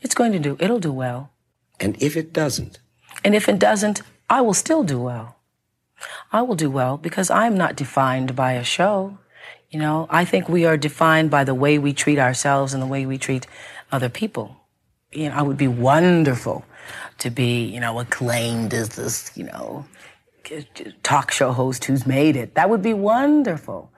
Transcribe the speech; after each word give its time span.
It's 0.00 0.14
going 0.14 0.32
to 0.32 0.38
do, 0.38 0.56
it'll 0.60 0.80
do 0.80 0.92
well. 0.92 1.30
And 1.80 2.00
if 2.02 2.16
it 2.16 2.32
doesn't? 2.32 2.78
And 3.24 3.34
if 3.34 3.48
it 3.48 3.58
doesn't, 3.58 4.02
I 4.30 4.40
will 4.40 4.54
still 4.54 4.84
do 4.84 5.00
well. 5.00 5.36
I 6.32 6.42
will 6.42 6.54
do 6.54 6.70
well 6.70 6.96
because 6.96 7.30
I'm 7.30 7.56
not 7.56 7.76
defined 7.76 8.36
by 8.36 8.52
a 8.52 8.64
show. 8.64 9.18
You 9.70 9.78
know, 9.80 10.06
I 10.10 10.24
think 10.24 10.48
we 10.48 10.64
are 10.64 10.76
defined 10.76 11.30
by 11.30 11.44
the 11.44 11.54
way 11.54 11.78
we 11.78 11.92
treat 11.92 12.18
ourselves 12.18 12.72
and 12.72 12.82
the 12.82 12.86
way 12.86 13.06
we 13.06 13.18
treat 13.18 13.46
other 13.90 14.08
people. 14.08 14.56
You 15.12 15.28
know, 15.28 15.34
I 15.34 15.42
would 15.42 15.56
be 15.56 15.68
wonderful 15.68 16.64
to 17.18 17.30
be, 17.30 17.64
you 17.64 17.80
know, 17.80 17.98
acclaimed 17.98 18.72
as 18.74 18.90
this, 18.90 19.30
you 19.34 19.44
know, 19.44 19.84
talk 21.02 21.30
show 21.30 21.52
host 21.52 21.84
who's 21.84 22.06
made 22.06 22.36
it. 22.36 22.54
That 22.54 22.70
would 22.70 22.82
be 22.82 22.94
wonderful. 22.94 23.90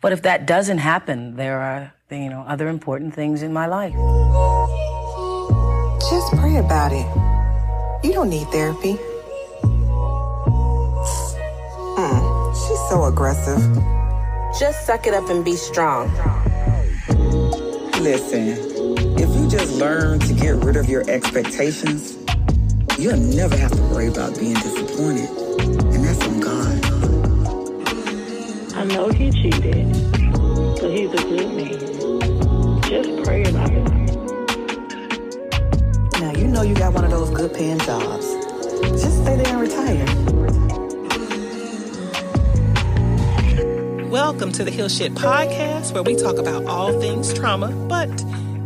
But 0.00 0.12
if 0.12 0.22
that 0.22 0.46
doesn't 0.46 0.78
happen, 0.78 1.36
there 1.36 1.60
are, 1.60 1.92
you 2.10 2.28
know, 2.28 2.44
other 2.46 2.68
important 2.68 3.14
things 3.14 3.42
in 3.42 3.52
my 3.52 3.66
life. 3.66 3.94
Just 6.14 6.36
pray 6.36 6.58
about 6.58 6.92
it. 6.92 7.06
You 8.06 8.12
don't 8.12 8.30
need 8.30 8.46
therapy. 8.52 8.94
Mm, 11.98 12.54
she's 12.54 12.88
so 12.88 13.06
aggressive. 13.06 13.58
Just 14.56 14.86
suck 14.86 15.08
it 15.08 15.14
up 15.14 15.28
and 15.28 15.44
be 15.44 15.56
strong. 15.56 16.08
Listen, 18.00 18.56
if 19.18 19.28
you 19.34 19.48
just 19.48 19.74
learn 19.74 20.20
to 20.20 20.32
get 20.34 20.54
rid 20.64 20.76
of 20.76 20.88
your 20.88 21.02
expectations, 21.10 22.16
you'll 22.96 23.16
never 23.16 23.56
have 23.56 23.72
to 23.72 23.82
worry 23.92 24.06
about 24.06 24.38
being 24.38 24.54
disappointed. 24.54 25.28
And 25.58 26.04
that's 26.04 26.22
on 26.28 26.38
God. 26.38 26.84
I 28.76 28.84
know 28.84 29.08
he 29.08 29.32
cheated, 29.32 29.92
but 30.80 30.92
he's 30.92 31.12
a 31.12 31.24
good 31.26 31.50
man. 31.56 32.82
Just 32.82 33.24
pray 33.24 33.42
about 33.42 33.72
it. 33.72 34.03
Know 36.54 36.62
you 36.62 36.76
got 36.76 36.94
one 36.94 37.04
of 37.04 37.10
those 37.10 37.30
good 37.30 37.52
paying 37.52 37.80
jobs. 37.80 38.32
Just 39.02 39.22
stay 39.22 39.34
there 39.34 39.48
and 39.48 39.60
retire. 39.60 40.06
Welcome 44.08 44.52
to 44.52 44.62
the 44.62 44.70
Heal 44.70 44.88
Shit 44.88 45.14
Podcast, 45.14 45.92
where 45.92 46.04
we 46.04 46.14
talk 46.14 46.38
about 46.38 46.64
all 46.66 46.92
things 47.00 47.34
trauma. 47.34 47.72
But 47.88 48.08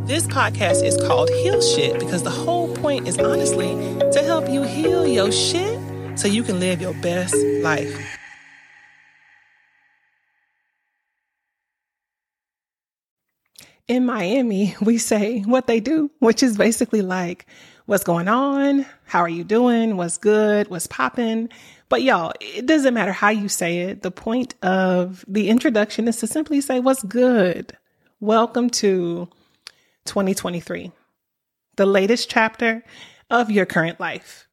this 0.06 0.26
podcast 0.26 0.84
is 0.84 0.98
called 0.98 1.30
Heal 1.30 1.62
Shit 1.62 1.98
because 1.98 2.22
the 2.24 2.28
whole 2.28 2.76
point 2.76 3.08
is 3.08 3.16
honestly 3.16 3.70
to 4.12 4.22
help 4.22 4.50
you 4.50 4.64
heal 4.64 5.06
your 5.06 5.32
shit 5.32 5.80
so 6.18 6.28
you 6.28 6.42
can 6.42 6.60
live 6.60 6.82
your 6.82 6.92
best 6.92 7.34
life. 7.62 8.18
In 13.88 14.04
Miami, 14.04 14.76
we 14.82 14.98
say 14.98 15.40
what 15.40 15.66
they 15.66 15.80
do, 15.80 16.10
which 16.18 16.42
is 16.42 16.58
basically 16.58 17.00
like, 17.00 17.46
what's 17.88 18.04
going 18.04 18.28
on? 18.28 18.84
How 19.06 19.20
are 19.20 19.30
you 19.30 19.42
doing? 19.42 19.96
What's 19.96 20.18
good? 20.18 20.68
What's 20.68 20.86
popping? 20.86 21.48
But 21.88 22.02
y'all, 22.02 22.34
it 22.38 22.66
doesn't 22.66 22.92
matter 22.92 23.12
how 23.12 23.30
you 23.30 23.48
say 23.48 23.78
it. 23.78 24.02
The 24.02 24.10
point 24.10 24.54
of 24.62 25.24
the 25.26 25.48
introduction 25.48 26.06
is 26.06 26.18
to 26.18 26.26
simply 26.26 26.60
say, 26.60 26.80
What's 26.80 27.02
good? 27.02 27.74
Welcome 28.20 28.68
to 28.70 29.30
2023, 30.04 30.92
the 31.76 31.86
latest 31.86 32.28
chapter 32.28 32.84
of 33.30 33.50
your 33.50 33.64
current 33.64 33.98
life. 33.98 34.48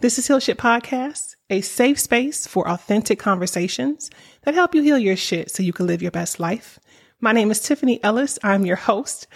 This 0.00 0.16
is 0.16 0.28
Heal 0.28 0.38
Shit 0.38 0.56
Podcast, 0.56 1.34
a 1.50 1.62
safe 1.62 1.98
space 1.98 2.46
for 2.46 2.68
authentic 2.68 3.18
conversations 3.18 4.08
that 4.42 4.54
help 4.54 4.72
you 4.72 4.82
heal 4.82 4.98
your 5.00 5.16
shit 5.16 5.50
so 5.50 5.64
you 5.64 5.72
can 5.72 5.88
live 5.88 6.00
your 6.00 6.12
best 6.12 6.38
life. 6.38 6.78
My 7.20 7.32
name 7.32 7.50
is 7.50 7.58
Tiffany 7.58 7.98
Ellis. 8.04 8.38
I'm 8.44 8.64
your 8.64 8.76
host, 8.76 9.26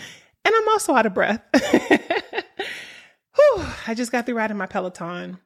and 0.45 0.55
I'm 0.55 0.69
also 0.69 0.95
out 0.95 1.07
of 1.07 1.15
breath. 1.15 1.43
I 3.91 3.95
just 3.95 4.13
got 4.13 4.25
through 4.25 4.37
riding 4.37 4.57
my 4.57 4.67
Peloton. 4.67 5.39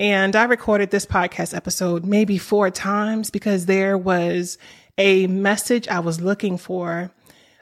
And 0.00 0.34
I 0.34 0.42
recorded 0.42 0.90
this 0.90 1.06
podcast 1.06 1.54
episode 1.54 2.04
maybe 2.04 2.36
four 2.36 2.68
times 2.68 3.30
because 3.30 3.66
there 3.66 3.96
was 3.96 4.58
a 4.98 5.28
message 5.28 5.86
I 5.86 6.00
was 6.00 6.20
looking 6.20 6.58
for, 6.58 7.12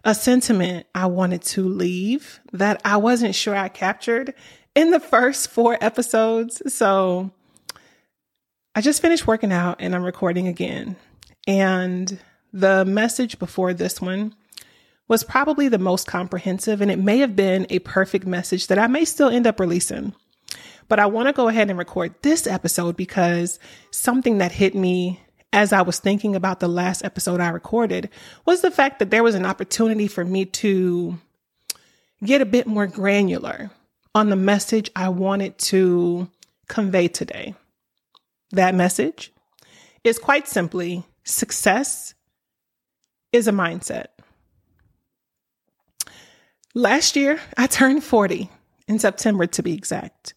a 0.04 0.14
sentiment 0.14 0.86
I 0.94 1.04
wanted 1.08 1.42
to 1.42 1.69
leave 1.69 2.41
that 2.54 2.80
I 2.86 2.96
wasn't 2.96 3.34
sure 3.34 3.54
I 3.54 3.69
captured 3.69 4.32
in 4.74 4.92
the 4.92 4.98
first 4.98 5.50
four 5.50 5.76
episodes. 5.78 6.62
So 6.72 7.30
I 8.75 8.80
just 8.80 9.02
finished 9.02 9.26
working 9.26 9.52
out 9.52 9.76
and 9.78 9.94
I'm 9.94 10.04
recording 10.04 10.48
again. 10.48 10.96
And 11.46 12.19
the 12.50 12.86
message 12.86 13.38
before 13.38 13.75
this 13.75 14.00
one 14.00 14.34
was 15.08 15.24
probably 15.24 15.69
the 15.69 15.78
most 15.78 16.06
comprehensive, 16.06 16.80
and 16.80 16.91
it 16.91 16.98
may 16.98 17.19
have 17.19 17.34
been 17.34 17.66
a 17.70 17.78
perfect 17.80 18.26
message 18.26 18.66
that 18.69 18.78
I 18.78 18.86
may 18.86 19.04
still 19.04 19.28
end 19.28 19.46
up 19.46 19.58
releasing. 19.58 20.14
But 20.86 21.00
I 21.00 21.06
want 21.06 21.28
to 21.28 21.32
go 21.32 21.48
ahead 21.48 21.69
and 21.69 21.78
record 21.78 22.14
this 22.22 22.46
episode 22.46 22.96
because 22.96 23.58
something 23.91 24.38
that 24.38 24.52
hit 24.52 24.74
me 24.74 25.20
as 25.52 25.72
I 25.72 25.82
was 25.82 25.98
thinking 25.98 26.36
about 26.36 26.60
the 26.60 26.69
last 26.69 27.04
episode 27.04 27.41
I 27.41 27.48
recorded 27.48 28.10
was 28.44 28.60
the 28.60 28.70
fact 28.70 28.98
that 28.98 29.10
there 29.10 29.22
was 29.22 29.34
an 29.34 29.46
opportunity 29.46 30.06
for 30.06 30.24
me 30.24 30.44
to 30.44 31.19
get 32.22 32.40
a 32.40 32.46
bit 32.46 32.66
more 32.66 32.86
granular 32.86 33.70
on 34.14 34.28
the 34.28 34.36
message 34.36 34.90
I 34.94 35.08
wanted 35.08 35.58
to 35.58 36.28
convey 36.69 37.08
today. 37.08 37.54
That 38.50 38.75
message 38.75 39.32
is 40.04 40.19
quite 40.19 40.48
simply 40.48 41.04
success 41.25 42.14
is 43.32 43.46
a 43.46 43.52
mindset. 43.52 44.06
Last 46.78 47.16
year, 47.16 47.40
I 47.56 47.66
turned 47.66 48.04
40 48.04 48.48
in 48.86 49.00
September 49.00 49.48
to 49.48 49.64
be 49.64 49.72
exact. 49.72 50.34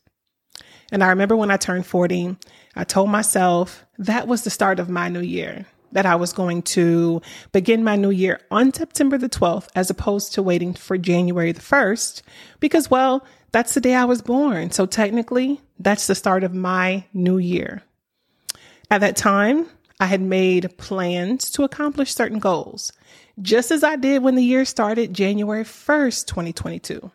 And 0.91 1.03
I 1.03 1.09
remember 1.09 1.35
when 1.35 1.52
I 1.52 1.57
turned 1.57 1.85
40, 1.85 2.35
I 2.75 2.84
told 2.84 3.12
myself 3.12 3.85
that 4.00 4.28
was 4.28 4.44
the 4.44 4.50
start 4.50 4.79
of 4.79 4.90
my 4.90 5.07
new 5.07 5.22
year, 5.22 5.68
that 5.91 6.07
I 6.07 6.16
was 6.16 6.34
going 6.34 6.63
to 6.63 7.22
begin 7.52 7.84
my 7.84 7.96
new 7.96 8.09
year 8.09 8.41
on 8.50 8.74
September 8.74 9.19
the 9.19 9.29
12th, 9.29 9.68
as 9.75 9.91
opposed 9.91 10.34
to 10.34 10.41
waiting 10.41 10.74
for 10.74 10.97
January 10.97 11.52
the 11.52 11.62
1st, 11.62 12.24
because, 12.59 12.90
well, 12.90 13.23
that's 13.52 13.75
the 13.75 13.79
day 13.79 13.94
I 13.94 14.06
was 14.06 14.23
born. 14.23 14.72
So 14.72 14.88
technically, 14.88 15.62
that's 15.78 16.08
the 16.08 16.16
start 16.16 16.44
of 16.44 16.56
my 16.56 17.06
new 17.13 17.38
year. 17.38 17.84
At 18.90 19.02
that 19.02 19.16
time, 19.16 19.68
I 20.02 20.08
had 20.08 20.20
made 20.20 20.78
plans 20.80 21.52
to 21.52 21.64
accomplish 21.64 22.16
certain 22.16 22.40
goals, 22.40 22.92
just 23.40 23.70
as 23.70 23.84
I 23.84 23.98
did 23.98 24.24
when 24.24 24.34
the 24.34 24.44
year 24.44 24.66
started 24.66 25.14
January 25.14 25.64
1st, 25.64 26.26
2022. 26.26 27.12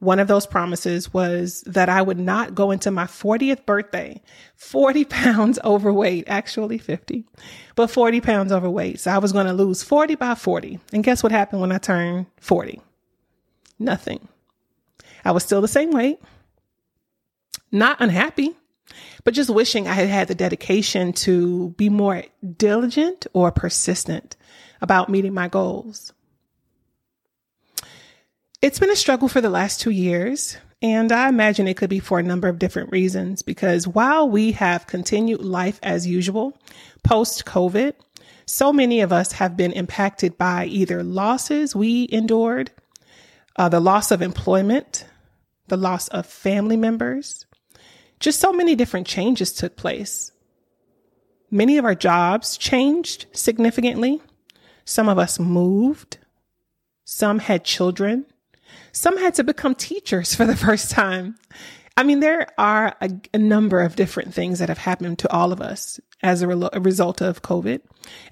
One 0.00 0.18
of 0.18 0.26
those 0.26 0.48
promises 0.48 1.14
was 1.14 1.60
that 1.66 1.88
I 1.88 2.02
would 2.02 2.18
not 2.18 2.56
go 2.56 2.72
into 2.72 2.90
my 2.90 3.04
40th 3.04 3.66
birthday 3.66 4.20
40 4.56 5.04
pounds 5.10 5.60
overweight, 5.64 6.24
actually 6.26 6.78
50, 6.78 7.24
but 7.76 7.88
40 7.88 8.20
pounds 8.20 8.50
overweight. 8.50 8.98
So 8.98 9.12
I 9.12 9.18
was 9.18 9.30
going 9.30 9.46
to 9.46 9.52
lose 9.52 9.84
40 9.84 10.16
by 10.16 10.34
40. 10.34 10.80
And 10.92 11.04
guess 11.04 11.22
what 11.22 11.30
happened 11.30 11.60
when 11.60 11.70
I 11.70 11.78
turned 11.78 12.26
40? 12.40 12.80
Nothing. 13.78 14.26
I 15.24 15.30
was 15.30 15.44
still 15.44 15.60
the 15.60 15.68
same 15.68 15.92
weight, 15.92 16.18
not 17.70 18.00
unhappy, 18.00 18.56
but 19.24 19.34
just 19.34 19.50
wishing 19.50 19.86
I 19.86 19.94
had 19.94 20.08
had 20.08 20.28
the 20.28 20.34
dedication 20.34 21.12
to 21.14 21.70
be 21.70 21.88
more 21.88 22.24
diligent 22.56 23.26
or 23.32 23.50
persistent 23.50 24.36
about 24.80 25.08
meeting 25.08 25.34
my 25.34 25.48
goals. 25.48 26.12
It's 28.62 28.78
been 28.78 28.90
a 28.90 28.96
struggle 28.96 29.28
for 29.28 29.40
the 29.40 29.50
last 29.50 29.80
two 29.80 29.90
years, 29.90 30.58
and 30.82 31.12
I 31.12 31.28
imagine 31.28 31.66
it 31.66 31.76
could 31.76 31.90
be 31.90 31.98
for 31.98 32.18
a 32.18 32.22
number 32.22 32.48
of 32.48 32.58
different 32.58 32.90
reasons 32.90 33.42
because 33.42 33.88
while 33.88 34.28
we 34.28 34.52
have 34.52 34.86
continued 34.86 35.42
life 35.42 35.78
as 35.82 36.06
usual 36.06 36.58
post 37.02 37.44
COVID, 37.44 37.94
so 38.46 38.72
many 38.72 39.00
of 39.00 39.12
us 39.12 39.32
have 39.32 39.56
been 39.56 39.72
impacted 39.72 40.36
by 40.36 40.66
either 40.66 41.02
losses 41.02 41.76
we 41.76 42.08
endured, 42.10 42.70
uh, 43.56 43.68
the 43.68 43.80
loss 43.80 44.10
of 44.10 44.22
employment, 44.22 45.06
the 45.68 45.76
loss 45.76 46.08
of 46.08 46.26
family 46.26 46.76
members. 46.76 47.46
Just 48.20 48.38
so 48.38 48.52
many 48.52 48.74
different 48.74 49.06
changes 49.06 49.52
took 49.52 49.76
place. 49.76 50.30
Many 51.50 51.78
of 51.78 51.84
our 51.84 51.94
jobs 51.94 52.56
changed 52.56 53.26
significantly. 53.32 54.20
Some 54.84 55.08
of 55.08 55.18
us 55.18 55.40
moved. 55.40 56.18
Some 57.04 57.40
had 57.40 57.64
children. 57.64 58.26
Some 58.92 59.18
had 59.18 59.34
to 59.34 59.44
become 59.44 59.74
teachers 59.74 60.34
for 60.34 60.44
the 60.44 60.56
first 60.56 60.90
time. 60.90 61.36
I 61.96 62.02
mean, 62.02 62.20
there 62.20 62.46
are 62.56 62.94
a, 63.00 63.10
a 63.34 63.38
number 63.38 63.80
of 63.80 63.96
different 63.96 64.32
things 64.32 64.58
that 64.58 64.68
have 64.68 64.78
happened 64.78 65.18
to 65.20 65.32
all 65.32 65.52
of 65.52 65.60
us 65.60 65.98
as 66.22 66.42
a, 66.42 66.46
re- 66.46 66.68
a 66.72 66.80
result 66.80 67.20
of 67.20 67.42
COVID 67.42 67.80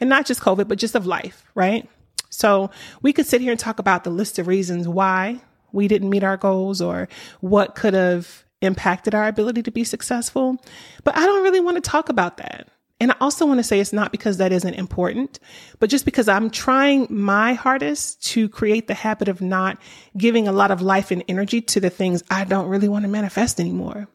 and 0.01 0.09
not 0.09 0.27
just 0.27 0.41
COVID, 0.41 0.69
but 0.69 0.79
just 0.79 0.95
of 0.95 1.07
life, 1.07 1.45
right? 1.55 1.89
So 2.31 2.71
we 3.03 3.13
could 3.13 3.27
sit 3.27 3.41
here 3.41 3.51
and 3.51 3.61
talk 3.61 3.79
about 3.79 4.05
the 4.05 4.11
list 4.11 4.39
of 4.39 4.47
reasons 4.47 4.87
why 4.87 5.41
we 5.73 5.89
didn't 5.89 6.11
meet 6.11 6.25
our 6.25 6.37
goals 6.37 6.81
or 6.81 7.09
what 7.41 7.75
could 7.75 7.95
have 7.95 8.45
impacted 8.61 9.15
our 9.15 9.29
ability 9.29 9.63
to 9.63 9.71
be 9.71 9.85
successful. 9.85 10.57
But 11.05 11.17
I 11.17 11.25
don't 11.25 11.43
really 11.43 11.61
want 11.61 11.77
to 11.77 11.91
talk 11.91 12.09
about 12.09 12.39
that. 12.39 12.69
And 13.01 13.13
I 13.13 13.17
also 13.21 13.47
want 13.47 13.59
to 13.59 13.65
say 13.65 13.79
it's 13.79 13.93
not 13.93 14.11
because 14.11 14.39
that 14.39 14.51
isn't 14.51 14.75
important, 14.75 15.39
but 15.79 15.89
just 15.89 16.05
because 16.05 16.29
I'm 16.29 16.51
trying 16.51 17.07
my 17.09 17.53
hardest 17.53 18.25
to 18.29 18.49
create 18.49 18.89
the 18.89 18.95
habit 18.95 19.29
of 19.29 19.41
not 19.41 19.79
giving 20.17 20.49
a 20.49 20.53
lot 20.53 20.73
of 20.73 20.83
life 20.83 21.13
and 21.13 21.23
energy 21.29 21.61
to 21.61 21.81
the 21.81 21.91
things 21.91 22.25
I 22.29 22.45
don't 22.45 22.69
really 22.69 22.89
want 22.89 23.05
to 23.05 23.09
manifest 23.09 23.61
anymore. 23.61 24.09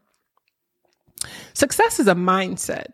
Success 1.53 1.99
is 2.01 2.07
a 2.07 2.15
mindset. 2.15 2.91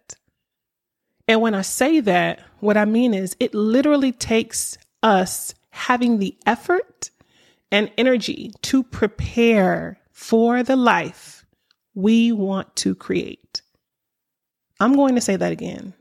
And 1.27 1.41
when 1.41 1.55
I 1.55 1.61
say 1.61 2.01
that, 2.01 2.41
what 2.59 2.77
I 2.77 2.85
mean 2.85 3.15
is 3.15 3.35
it 3.39 3.55
literally 3.55 4.11
takes 4.11 4.77
us 5.01 5.55
having 5.71 6.19
the 6.19 6.37
effort 6.45 7.09
and 7.71 7.91
energy 7.97 8.51
to 8.63 8.83
prepare 8.83 9.99
for 10.11 10.61
the 10.61 10.75
life 10.75 11.38
we 11.99 12.31
want 12.31 12.75
to 12.77 12.95
create. 12.95 13.61
I'm 14.79 14.95
going 14.95 15.15
to 15.15 15.21
say 15.21 15.35
that 15.35 15.51
again. 15.51 15.93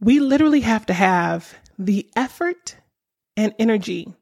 We 0.00 0.18
literally 0.18 0.60
have 0.60 0.86
to 0.86 0.92
have 0.92 1.54
the 1.78 2.08
effort 2.16 2.76
and 3.36 3.54
energy, 3.58 4.12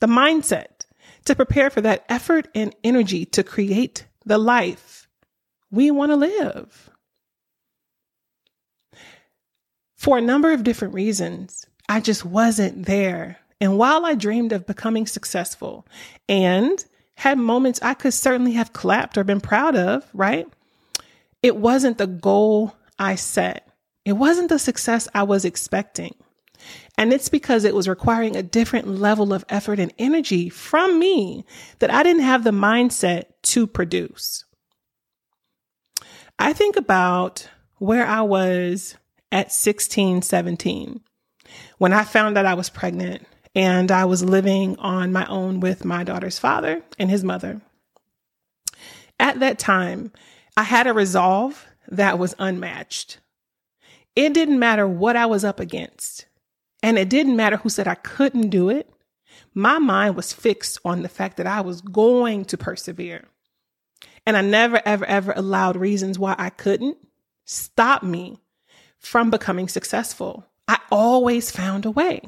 the 0.00 0.06
mindset 0.06 0.86
to 1.24 1.34
prepare 1.34 1.70
for 1.70 1.80
that 1.80 2.04
effort 2.08 2.48
and 2.54 2.74
energy 2.84 3.24
to 3.26 3.42
create 3.42 4.06
the 4.24 4.38
life 4.38 5.08
we 5.70 5.90
want 5.90 6.12
to 6.12 6.16
live. 6.16 6.90
For 9.96 10.18
a 10.18 10.22
number 10.22 10.52
of 10.52 10.64
different 10.64 10.94
reasons, 10.94 11.66
I 11.88 12.00
just 12.00 12.24
wasn't 12.24 12.86
there. 12.86 13.38
And 13.60 13.78
while 13.78 14.04
I 14.04 14.14
dreamed 14.14 14.52
of 14.52 14.66
becoming 14.66 15.06
successful 15.06 15.86
and 16.28 16.84
had 17.16 17.38
moments 17.38 17.80
I 17.82 17.94
could 17.94 18.14
certainly 18.14 18.52
have 18.52 18.72
clapped 18.72 19.16
or 19.16 19.24
been 19.24 19.40
proud 19.40 19.76
of, 19.76 20.04
right? 20.12 20.46
It 21.42 21.56
wasn't 21.56 21.98
the 21.98 22.06
goal 22.06 22.74
I 22.98 23.14
set. 23.14 23.68
It 24.04 24.14
wasn't 24.14 24.48
the 24.48 24.58
success 24.58 25.08
I 25.14 25.22
was 25.22 25.44
expecting. 25.44 26.14
And 26.96 27.12
it's 27.12 27.28
because 27.28 27.64
it 27.64 27.74
was 27.74 27.88
requiring 27.88 28.36
a 28.36 28.42
different 28.42 28.88
level 28.88 29.32
of 29.32 29.44
effort 29.48 29.78
and 29.78 29.92
energy 29.98 30.48
from 30.48 30.98
me 30.98 31.44
that 31.80 31.92
I 31.92 32.02
didn't 32.02 32.22
have 32.22 32.44
the 32.44 32.50
mindset 32.50 33.24
to 33.42 33.66
produce. 33.66 34.44
I 36.38 36.52
think 36.52 36.76
about 36.76 37.48
where 37.78 38.06
I 38.06 38.22
was 38.22 38.96
at 39.30 39.52
16, 39.52 40.22
17 40.22 41.00
when 41.78 41.92
I 41.92 42.04
found 42.04 42.36
that 42.36 42.46
I 42.46 42.54
was 42.54 42.70
pregnant 42.70 43.26
and 43.54 43.90
I 43.90 44.04
was 44.04 44.24
living 44.24 44.76
on 44.78 45.12
my 45.12 45.26
own 45.26 45.60
with 45.60 45.84
my 45.84 46.04
daughter's 46.04 46.38
father 46.38 46.82
and 46.98 47.10
his 47.10 47.22
mother. 47.22 47.60
At 49.18 49.40
that 49.40 49.58
time, 49.58 50.12
I 50.56 50.64
had 50.64 50.86
a 50.86 50.92
resolve 50.92 51.66
that 51.88 52.18
was 52.18 52.34
unmatched. 52.38 53.18
It 54.16 54.34
didn't 54.34 54.58
matter 54.58 54.86
what 54.86 55.16
I 55.16 55.26
was 55.26 55.44
up 55.44 55.60
against, 55.60 56.26
and 56.82 56.98
it 56.98 57.08
didn't 57.08 57.36
matter 57.36 57.56
who 57.56 57.68
said 57.68 57.88
I 57.88 57.94
couldn't 57.94 58.50
do 58.50 58.68
it. 58.68 58.90
My 59.54 59.78
mind 59.78 60.16
was 60.16 60.32
fixed 60.32 60.78
on 60.84 61.02
the 61.02 61.08
fact 61.08 61.36
that 61.36 61.46
I 61.46 61.60
was 61.60 61.80
going 61.80 62.44
to 62.46 62.56
persevere. 62.56 63.24
And 64.26 64.36
I 64.36 64.40
never, 64.40 64.80
ever, 64.84 65.04
ever 65.04 65.32
allowed 65.36 65.76
reasons 65.76 66.18
why 66.18 66.34
I 66.38 66.50
couldn't 66.50 66.96
stop 67.44 68.02
me 68.02 68.38
from 68.98 69.30
becoming 69.30 69.68
successful. 69.68 70.46
I 70.66 70.78
always 70.90 71.50
found 71.50 71.84
a 71.84 71.90
way. 71.90 72.22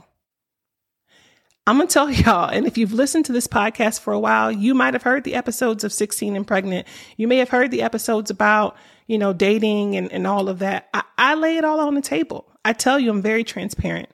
I'm 1.69 1.79
going 1.79 1.89
to 1.89 1.93
tell 1.93 2.11
y'all, 2.11 2.49
and 2.49 2.65
if 2.67 2.79
you've 2.79 2.93
listened 2.93 3.25
to 3.25 3.33
this 3.33 3.49
podcast 3.49 4.01
for 4.01 4.13
a 4.13 4.21
while, 4.21 4.53
you 4.53 4.73
might 4.73 4.95
have 4.95 5.03
heard 5.03 5.25
the 5.25 5.35
episodes 5.35 5.83
of 5.83 5.93
16 5.93 6.37
and 6.37 6.47
pregnant. 6.47 6.87
You 7.17 7.27
may 7.27 7.39
have 7.39 7.49
heard 7.49 7.73
the 7.73 7.83
episodes 7.83 8.31
about, 8.31 8.77
you 9.09 9.19
know, 9.19 9.33
dating 9.33 9.97
and, 9.97 10.13
and 10.13 10.29
all 10.29 10.49
of 10.49 10.61
that. 10.61 10.89
I, 10.95 11.03
I 11.19 11.35
lay 11.35 11.57
it 11.57 11.65
all 11.65 11.81
on 11.81 11.95
the 11.95 12.01
table. 12.01 12.49
I 12.65 12.73
tell 12.73 13.01
you, 13.01 13.11
I'm 13.11 13.21
very 13.21 13.43
transparent. 13.43 14.11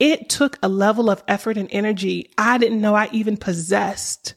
It 0.00 0.28
took 0.28 0.58
a 0.62 0.68
level 0.68 1.08
of 1.08 1.22
effort 1.28 1.56
and 1.56 1.68
energy 1.70 2.32
I 2.36 2.58
didn't 2.58 2.80
know 2.80 2.96
I 2.96 3.08
even 3.12 3.36
possessed 3.36 4.34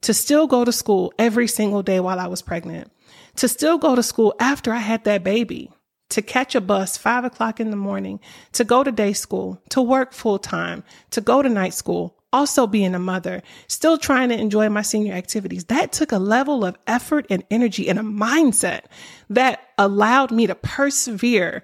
to 0.00 0.14
still 0.14 0.46
go 0.46 0.64
to 0.64 0.72
school 0.72 1.12
every 1.18 1.46
single 1.46 1.82
day 1.82 2.00
while 2.00 2.18
I 2.18 2.26
was 2.26 2.40
pregnant, 2.40 2.90
to 3.36 3.48
still 3.48 3.76
go 3.76 3.94
to 3.94 4.02
school 4.02 4.34
after 4.40 4.72
I 4.72 4.78
had 4.78 5.04
that 5.04 5.24
baby 5.24 5.70
to 6.10 6.22
catch 6.22 6.54
a 6.54 6.60
bus 6.60 6.96
five 6.96 7.24
o'clock 7.24 7.60
in 7.60 7.70
the 7.70 7.76
morning, 7.76 8.20
to 8.52 8.64
go 8.64 8.84
to 8.84 8.92
day 8.92 9.12
school, 9.12 9.60
to 9.70 9.82
work 9.82 10.12
full 10.12 10.38
time, 10.38 10.84
to 11.10 11.20
go 11.20 11.42
to 11.42 11.48
night 11.48 11.74
school, 11.74 12.16
also 12.32 12.66
being 12.66 12.94
a 12.94 12.98
mother, 12.98 13.42
still 13.66 13.98
trying 13.98 14.28
to 14.28 14.38
enjoy 14.38 14.68
my 14.68 14.82
senior 14.82 15.14
activities. 15.14 15.64
That 15.64 15.92
took 15.92 16.12
a 16.12 16.18
level 16.18 16.64
of 16.64 16.76
effort 16.86 17.26
and 17.30 17.44
energy 17.50 17.88
and 17.88 17.98
a 17.98 18.02
mindset 18.02 18.82
that 19.30 19.60
allowed 19.78 20.30
me 20.30 20.46
to 20.46 20.54
persevere 20.54 21.62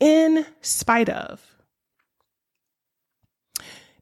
in 0.00 0.46
spite 0.60 1.08
of. 1.08 1.44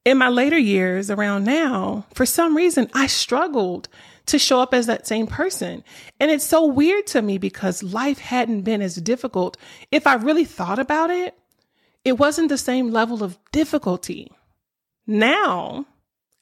In 0.05 0.19
my 0.19 0.29
later 0.29 0.59
years 0.59 1.11
around 1.11 1.45
now, 1.45 2.07
for 2.15 2.27
some 2.27 2.57
reason, 2.57 2.91
I 2.93 3.07
struggled 3.07 3.89
to 4.27 4.39
show 4.39 4.61
up 4.61 4.73
as 4.75 4.87
that 4.87 5.07
same 5.07 5.27
person. 5.27 5.83
And 6.21 6.31
it's 6.31 6.45
so 6.45 6.67
weird 6.67 7.07
to 7.09 7.23
me 7.23 7.39
because 7.39 7.83
life 7.83 8.19
hadn't 8.19 8.63
been 8.63 8.83
as 8.83 8.97
difficult. 8.97 9.57
If 9.91 10.07
I 10.07 10.15
really 10.15 10.45
thought 10.45 10.79
about 10.79 11.11
it, 11.11 11.37
it 12.05 12.19
wasn't 12.19 12.49
the 12.49 12.59
same 12.59 12.91
level 12.91 13.23
of 13.23 13.39
difficulty 13.53 14.33
now 15.07 15.87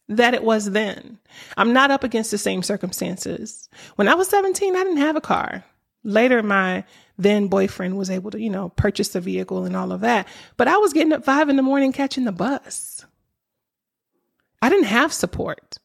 that 0.09 0.35
it 0.35 0.43
was 0.43 0.73
then. 0.73 1.19
I'm 1.56 1.73
not 1.73 1.91
up 1.91 2.03
against 2.03 2.31
the 2.31 2.38
same 2.38 2.62
circumstances. 2.62 3.69
When 3.97 4.09
I 4.09 4.15
was 4.15 4.29
17, 4.29 4.75
I 4.75 4.83
didn't 4.83 4.99
have 4.99 5.17
a 5.17 5.21
car. 5.21 5.65
Later, 6.03 6.43
my 6.43 6.85
then 7.19 7.49
boyfriend 7.49 7.97
was 7.97 8.11
able 8.11 8.31
to, 8.31 8.41
you 8.41 8.50
know, 8.50 8.71
purchase 8.71 9.15
a 9.15 9.21
vehicle 9.21 9.65
and 9.65 9.76
all 9.76 9.93
of 9.93 10.00
that. 10.00 10.26
But 10.56 10.69
I 10.69 10.79
was 10.79 10.93
getting 10.93 11.12
up 11.12 11.25
five 11.25 11.49
in 11.49 11.56
the 11.56 11.62
morning 11.62 11.93
catching 11.93 12.25
the 12.25 12.33
bus. 12.33 13.05
I 14.62 14.69
didn't 14.69 14.87
have 14.87 15.12
support. 15.12 15.79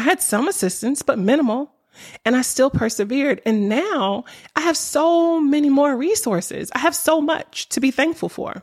I 0.00 0.02
had 0.02 0.22
some 0.22 0.48
assistance, 0.48 1.02
but 1.02 1.18
minimal. 1.18 1.74
And 2.24 2.34
I 2.34 2.40
still 2.40 2.70
persevered. 2.70 3.42
And 3.44 3.68
now 3.68 4.24
I 4.56 4.62
have 4.62 4.76
so 4.78 5.38
many 5.38 5.68
more 5.68 5.94
resources. 5.94 6.70
I 6.74 6.78
have 6.78 6.94
so 6.94 7.20
much 7.20 7.68
to 7.68 7.80
be 7.80 7.90
thankful 7.90 8.30
for. 8.30 8.62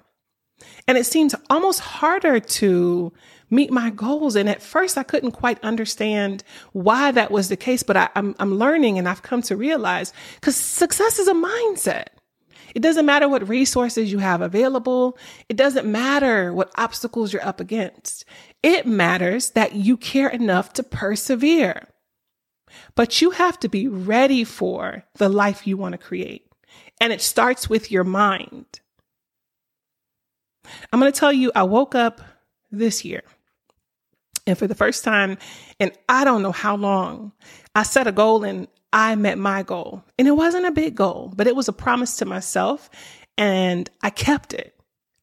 And 0.87 0.97
it 0.97 1.05
seems 1.05 1.35
almost 1.51 1.81
harder 1.81 2.39
to 2.39 3.13
meet 3.51 3.69
my 3.69 3.91
goals. 3.91 4.35
And 4.35 4.49
at 4.49 4.63
first 4.63 4.97
I 4.97 5.03
couldn't 5.03 5.33
quite 5.33 5.63
understand 5.63 6.43
why 6.71 7.11
that 7.11 7.29
was 7.29 7.49
the 7.49 7.55
case, 7.55 7.83
but 7.83 7.95
I, 7.95 8.05
am 8.05 8.09
I'm, 8.15 8.35
I'm 8.39 8.57
learning 8.57 8.97
and 8.97 9.07
I've 9.07 9.21
come 9.21 9.43
to 9.43 9.55
realize 9.55 10.13
because 10.35 10.55
success 10.55 11.19
is 11.19 11.27
a 11.27 11.35
mindset. 11.35 12.07
It 12.73 12.81
doesn't 12.81 13.05
matter 13.05 13.29
what 13.29 13.47
resources 13.47 14.11
you 14.11 14.19
have 14.19 14.41
available. 14.41 15.17
It 15.49 15.55
doesn't 15.55 15.89
matter 15.89 16.53
what 16.53 16.71
obstacles 16.75 17.31
you're 17.31 17.45
up 17.45 17.59
against. 17.59 18.25
It 18.63 18.85
matters 18.85 19.51
that 19.51 19.73
you 19.73 19.97
care 19.97 20.29
enough 20.29 20.73
to 20.73 20.83
persevere. 20.83 21.87
But 22.95 23.21
you 23.21 23.31
have 23.31 23.59
to 23.59 23.69
be 23.69 23.87
ready 23.87 24.43
for 24.43 25.03
the 25.15 25.29
life 25.29 25.67
you 25.67 25.77
want 25.77 25.93
to 25.93 25.97
create. 25.97 26.47
And 26.99 27.13
it 27.13 27.21
starts 27.21 27.69
with 27.69 27.91
your 27.91 28.03
mind. 28.03 28.81
I'm 30.91 30.99
going 30.99 31.11
to 31.11 31.17
tell 31.17 31.31
you, 31.31 31.51
I 31.55 31.63
woke 31.63 31.95
up 31.95 32.21
this 32.71 33.05
year. 33.05 33.23
And 34.45 34.57
for 34.57 34.67
the 34.67 34.75
first 34.75 35.03
time 35.03 35.37
and 35.79 35.91
I 36.07 36.23
don't 36.23 36.41
know 36.41 36.51
how 36.51 36.75
long, 36.75 37.33
I 37.75 37.83
set 37.83 38.07
a 38.07 38.11
goal 38.11 38.43
and 38.43 38.67
I 38.93 39.15
met 39.15 39.37
my 39.37 39.63
goal. 39.63 40.03
And 40.17 40.27
it 40.27 40.31
wasn't 40.31 40.65
a 40.65 40.71
big 40.71 40.95
goal, 40.95 41.33
but 41.35 41.47
it 41.47 41.55
was 41.55 41.67
a 41.67 41.73
promise 41.73 42.17
to 42.17 42.25
myself 42.25 42.89
and 43.37 43.89
I 44.01 44.09
kept 44.09 44.53
it. 44.53 44.76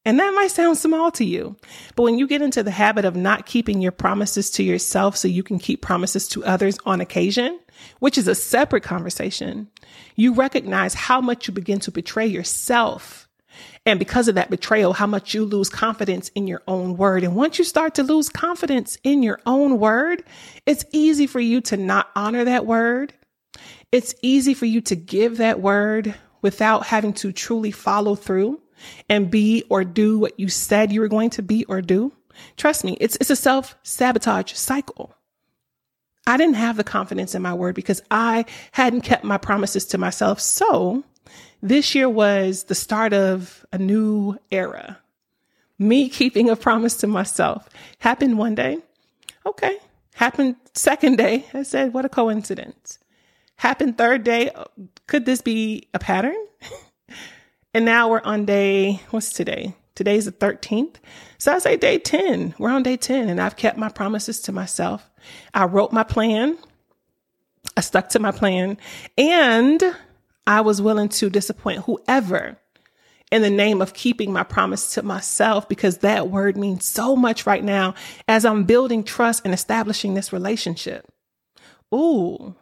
And 0.04 0.18
that 0.18 0.34
might 0.34 0.50
sound 0.50 0.76
small 0.76 1.10
to 1.12 1.24
you, 1.24 1.56
but 1.96 2.02
when 2.02 2.18
you 2.18 2.26
get 2.26 2.42
into 2.42 2.62
the 2.62 2.70
habit 2.70 3.06
of 3.06 3.16
not 3.16 3.46
keeping 3.46 3.80
your 3.80 3.92
promises 3.92 4.50
to 4.52 4.62
yourself 4.62 5.16
so 5.16 5.28
you 5.28 5.42
can 5.42 5.58
keep 5.58 5.80
promises 5.80 6.28
to 6.28 6.44
others 6.44 6.78
on 6.84 7.00
occasion, 7.00 7.58
which 8.00 8.18
is 8.18 8.28
a 8.28 8.34
separate 8.34 8.82
conversation, 8.82 9.68
you 10.14 10.34
recognize 10.34 10.92
how 10.92 11.22
much 11.22 11.48
you 11.48 11.54
begin 11.54 11.80
to 11.80 11.90
betray 11.90 12.26
yourself. 12.26 13.28
And 13.86 13.98
because 13.98 14.28
of 14.28 14.34
that 14.34 14.50
betrayal, 14.50 14.92
how 14.92 15.06
much 15.06 15.32
you 15.32 15.44
lose 15.44 15.68
confidence 15.70 16.30
in 16.34 16.46
your 16.46 16.62
own 16.68 16.96
word. 16.96 17.24
And 17.24 17.34
once 17.34 17.58
you 17.58 17.64
start 17.64 17.94
to 17.94 18.02
lose 18.02 18.28
confidence 18.28 18.98
in 19.04 19.22
your 19.22 19.40
own 19.46 19.78
word, 19.78 20.22
it's 20.66 20.84
easy 20.92 21.26
for 21.26 21.40
you 21.40 21.60
to 21.62 21.76
not 21.76 22.10
honor 22.14 22.44
that 22.44 22.66
word. 22.66 23.14
It's 23.92 24.14
easy 24.22 24.54
for 24.54 24.66
you 24.66 24.80
to 24.82 24.96
give 24.96 25.38
that 25.38 25.60
word 25.60 26.14
without 26.42 26.86
having 26.86 27.12
to 27.14 27.32
truly 27.32 27.70
follow 27.70 28.16
through 28.16 28.60
and 29.08 29.30
be 29.30 29.64
or 29.68 29.84
do 29.84 30.18
what 30.18 30.38
you 30.38 30.48
said 30.48 30.92
you 30.92 31.00
were 31.00 31.08
going 31.08 31.30
to 31.30 31.42
be 31.42 31.64
or 31.64 31.80
do, 31.80 32.12
trust 32.56 32.84
me, 32.84 32.96
it's, 33.00 33.16
it's 33.16 33.30
a 33.30 33.36
self 33.36 33.76
sabotage 33.82 34.52
cycle. 34.52 35.14
I 36.26 36.36
didn't 36.36 36.54
have 36.54 36.76
the 36.76 36.84
confidence 36.84 37.34
in 37.34 37.42
my 37.42 37.54
word 37.54 37.74
because 37.74 38.02
I 38.10 38.46
hadn't 38.72 39.02
kept 39.02 39.24
my 39.24 39.36
promises 39.36 39.84
to 39.86 39.98
myself. 39.98 40.40
So 40.40 41.04
this 41.62 41.94
year 41.94 42.08
was 42.08 42.64
the 42.64 42.74
start 42.74 43.12
of 43.12 43.64
a 43.72 43.78
new 43.78 44.38
era. 44.50 44.98
Me 45.78 46.08
keeping 46.08 46.48
a 46.48 46.56
promise 46.56 46.96
to 46.98 47.06
myself 47.06 47.68
happened 47.98 48.38
one 48.38 48.54
day. 48.54 48.78
Okay. 49.44 49.78
Happened 50.14 50.56
second 50.74 51.16
day. 51.16 51.44
I 51.52 51.62
said, 51.64 51.92
what 51.92 52.04
a 52.04 52.08
coincidence. 52.08 52.98
Happened 53.56 53.98
third 53.98 54.24
day. 54.24 54.50
Could 55.06 55.26
this 55.26 55.40
be 55.40 55.88
a 55.92 55.98
pattern? 55.98 56.36
And 57.74 57.84
now 57.84 58.08
we're 58.08 58.22
on 58.22 58.44
day, 58.44 59.00
what's 59.10 59.32
today? 59.32 59.74
Today's 59.96 60.26
the 60.26 60.32
13th. 60.32 60.94
So 61.38 61.52
I 61.52 61.58
say 61.58 61.76
day 61.76 61.98
10. 61.98 62.54
We're 62.56 62.70
on 62.70 62.84
day 62.84 62.96
10 62.96 63.28
and 63.28 63.40
I've 63.40 63.56
kept 63.56 63.76
my 63.76 63.88
promises 63.88 64.40
to 64.42 64.52
myself. 64.52 65.10
I 65.52 65.64
wrote 65.64 65.92
my 65.92 66.04
plan. 66.04 66.56
I 67.76 67.80
stuck 67.80 68.10
to 68.10 68.20
my 68.20 68.30
plan 68.30 68.78
and 69.18 69.82
I 70.46 70.60
was 70.60 70.80
willing 70.80 71.08
to 71.10 71.28
disappoint 71.28 71.84
whoever 71.84 72.58
in 73.32 73.42
the 73.42 73.50
name 73.50 73.82
of 73.82 73.94
keeping 73.94 74.32
my 74.32 74.44
promise 74.44 74.94
to 74.94 75.02
myself 75.02 75.68
because 75.68 75.98
that 75.98 76.30
word 76.30 76.56
means 76.56 76.84
so 76.84 77.16
much 77.16 77.44
right 77.44 77.64
now 77.64 77.94
as 78.28 78.44
I'm 78.44 78.62
building 78.64 79.02
trust 79.02 79.42
and 79.44 79.52
establishing 79.52 80.14
this 80.14 80.32
relationship. 80.32 81.10
Ooh, 81.92 82.54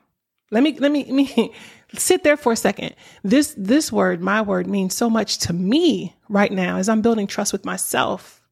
let 0.52 0.62
me, 0.62 0.78
let 0.78 0.92
me, 0.92 1.04
let 1.04 1.14
me 1.14 1.54
sit 1.94 2.22
there 2.22 2.36
for 2.36 2.52
a 2.52 2.56
second. 2.56 2.94
This, 3.24 3.54
this 3.56 3.90
word, 3.90 4.20
my 4.20 4.42
word 4.42 4.66
means 4.66 4.94
so 4.94 5.10
much 5.10 5.38
to 5.38 5.52
me 5.52 6.14
right 6.28 6.52
now 6.52 6.76
as 6.76 6.88
I'm 6.88 7.02
building 7.02 7.26
trust 7.26 7.52
with 7.52 7.64
myself 7.64 8.42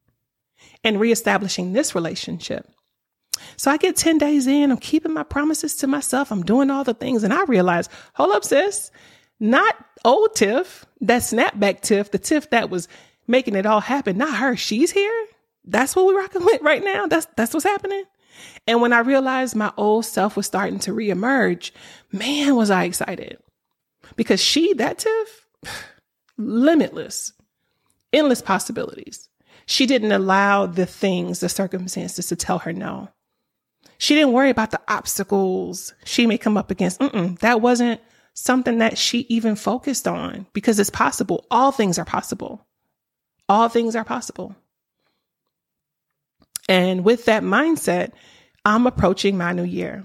and 0.83 0.99
reestablishing 0.99 1.73
this 1.73 1.95
relationship. 1.95 2.69
So 3.55 3.71
I 3.71 3.77
get 3.77 3.95
10 3.95 4.17
days 4.17 4.47
in, 4.47 4.71
I'm 4.71 4.77
keeping 4.77 5.13
my 5.13 5.23
promises 5.23 5.75
to 5.77 5.87
myself, 5.87 6.31
I'm 6.31 6.43
doing 6.43 6.69
all 6.69 6.83
the 6.83 6.93
things, 6.93 7.23
and 7.23 7.33
I 7.33 7.43
realize, 7.45 7.87
hold 8.13 8.31
up, 8.31 8.43
sis, 8.43 8.91
not 9.39 9.75
old 10.03 10.35
Tiff, 10.35 10.85
that 11.01 11.21
snapback 11.21 11.81
Tiff, 11.81 12.11
the 12.11 12.19
Tiff 12.19 12.49
that 12.49 12.69
was 12.69 12.87
making 13.27 13.55
it 13.55 13.65
all 13.65 13.79
happen, 13.79 14.17
not 14.17 14.37
her. 14.37 14.55
She's 14.55 14.91
here. 14.91 15.25
That's 15.65 15.95
what 15.95 16.05
we're 16.05 16.19
rocking 16.19 16.43
with 16.43 16.61
right 16.61 16.83
now. 16.83 17.05
That's 17.07 17.27
that's 17.35 17.53
what's 17.53 17.65
happening. 17.65 18.03
And 18.67 18.81
when 18.81 18.93
I 18.93 18.99
realized 18.99 19.55
my 19.55 19.71
old 19.77 20.05
self 20.05 20.35
was 20.35 20.45
starting 20.45 20.79
to 20.79 20.91
reemerge, 20.91 21.71
man, 22.11 22.55
was 22.55 22.69
I 22.69 22.83
excited. 22.83 23.37
Because 24.15 24.41
she, 24.41 24.73
that 24.73 24.99
Tiff, 24.99 25.47
limitless, 26.37 27.33
endless 28.13 28.41
possibilities. 28.41 29.29
She 29.65 29.85
didn't 29.85 30.11
allow 30.11 30.65
the 30.65 30.85
things, 30.85 31.39
the 31.39 31.49
circumstances 31.49 32.27
to 32.27 32.35
tell 32.35 32.59
her 32.59 32.73
no. 32.73 33.09
She 33.97 34.15
didn't 34.15 34.33
worry 34.33 34.49
about 34.49 34.71
the 34.71 34.81
obstacles 34.87 35.93
she 36.03 36.25
may 36.25 36.37
come 36.37 36.57
up 36.57 36.71
against. 36.71 36.99
Mm-mm, 36.99 37.37
that 37.39 37.61
wasn't 37.61 38.01
something 38.33 38.79
that 38.79 38.97
she 38.97 39.19
even 39.29 39.55
focused 39.55 40.07
on 40.07 40.47
because 40.53 40.79
it's 40.79 40.89
possible. 40.89 41.45
All 41.51 41.71
things 41.71 41.99
are 41.99 42.05
possible. 42.05 42.65
All 43.47 43.69
things 43.69 43.95
are 43.95 44.03
possible. 44.03 44.55
And 46.69 47.03
with 47.03 47.25
that 47.25 47.43
mindset, 47.43 48.11
I'm 48.65 48.87
approaching 48.87 49.37
my 49.37 49.53
new 49.53 49.63
year. 49.63 50.03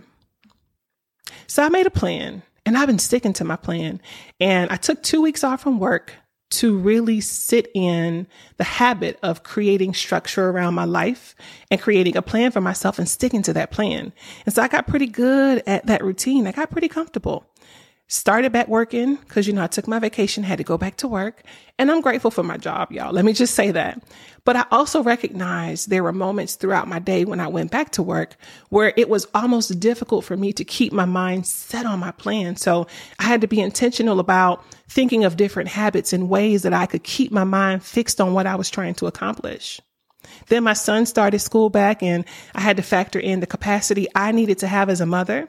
So 1.47 1.63
I 1.63 1.69
made 1.69 1.87
a 1.87 1.91
plan 1.91 2.43
and 2.65 2.77
I've 2.77 2.89
been 2.89 2.99
sticking 2.99 3.33
to 3.35 3.45
my 3.45 3.57
plan. 3.57 4.01
And 4.41 4.71
I 4.71 4.77
took 4.77 5.03
two 5.03 5.23
weeks 5.23 5.45
off 5.45 5.63
from 5.63 5.79
work 5.79 6.15
to 6.49 6.79
really 6.79 7.21
sit 7.21 7.69
in 7.75 8.27
the 8.57 8.65
habit 8.65 9.19
of 9.23 9.43
creating 9.43 9.95
structure 9.95 10.49
around 10.49 10.75
my 10.75 10.85
life 10.85 11.35
and 11.71 11.81
creating 11.81 12.17
a 12.17 12.23
plan 12.23 12.53
for 12.53 12.61
myself 12.61 12.99
and 12.99 13.09
sticking 13.09 13.43
to 13.43 13.53
that 13.53 13.71
plan. 13.73 14.13
And 14.45 14.55
so 14.55 14.63
I 14.63 14.69
got 14.69 14.87
pretty 14.87 15.07
good 15.07 15.63
at 15.67 15.87
that 15.87 16.05
routine. 16.05 16.47
I 16.47 16.53
got 16.53 16.71
pretty 16.71 16.89
comfortable 16.89 17.47
started 18.09 18.53
back 18.53 18.69
working 18.69 19.17
because, 19.17 19.47
you 19.47 19.53
know, 19.53 19.65
I 19.65 19.67
took 19.67 19.89
my 19.89 19.99
vacation, 19.99 20.45
had 20.45 20.59
to 20.59 20.65
go 20.65 20.79
back 20.79 20.97
to 20.99 21.09
work. 21.09 21.43
And 21.79 21.91
I'm 21.91 22.01
grateful 22.01 22.31
for 22.31 22.45
my 22.45 22.57
job, 22.57 22.93
y'all. 22.93 23.13
Let 23.13 23.25
me 23.25 23.33
just 23.33 23.55
say 23.55 23.73
that. 23.73 24.03
But 24.45 24.55
I 24.55 24.65
also 24.71 25.03
recognize 25.03 25.87
there 25.87 26.05
were 26.05 26.13
moments 26.13 26.55
throughout 26.55 26.87
my 26.87 27.01
day 27.01 27.25
when 27.25 27.41
I 27.41 27.49
went 27.49 27.73
back 27.73 27.91
to 27.93 28.03
work 28.03 28.37
where 28.69 28.93
it 28.97 29.09
was 29.09 29.27
almost 29.35 29.81
difficult 29.81 30.25
for 30.25 30.37
me 30.37 30.53
to 30.53 30.65
keep 30.65 30.93
my 30.93 31.05
mind 31.05 31.47
set 31.47 31.85
on 31.85 31.99
my 31.99 32.13
plan. 32.13 32.57
So 32.57 32.87
I 33.19 33.25
had 33.25 33.41
to 33.41 33.49
be 33.49 33.61
intentional 33.61 34.21
about 34.21 34.65
thinking 34.89 35.25
of 35.25 35.37
different 35.37 35.69
habits 35.69 36.13
and 36.13 36.29
ways 36.29 36.63
that 36.63 36.73
I 36.73 36.87
could 36.87 37.03
keep 37.03 37.33
my 37.33 37.45
mind 37.45 37.83
fixed 37.83 38.21
on 38.21 38.35
what 38.35 38.47
I 38.47 38.55
was 38.55 38.71
trying 38.71 38.95
to 38.95 39.07
accomplish. 39.07 39.81
Then 40.47 40.63
my 40.63 40.75
son 40.75 41.07
started 41.07 41.41
school 41.41 41.71
back 41.71 42.03
and 42.03 42.25
I 42.55 42.61
had 42.61 42.77
to 42.77 42.83
factor 42.83 43.19
in 43.19 43.41
the 43.41 43.47
capacity 43.47 44.07
I 44.15 44.31
needed 44.31 44.59
to 44.59 44.69
have 44.69 44.89
as 44.91 45.01
a 45.01 45.07
mother 45.07 45.49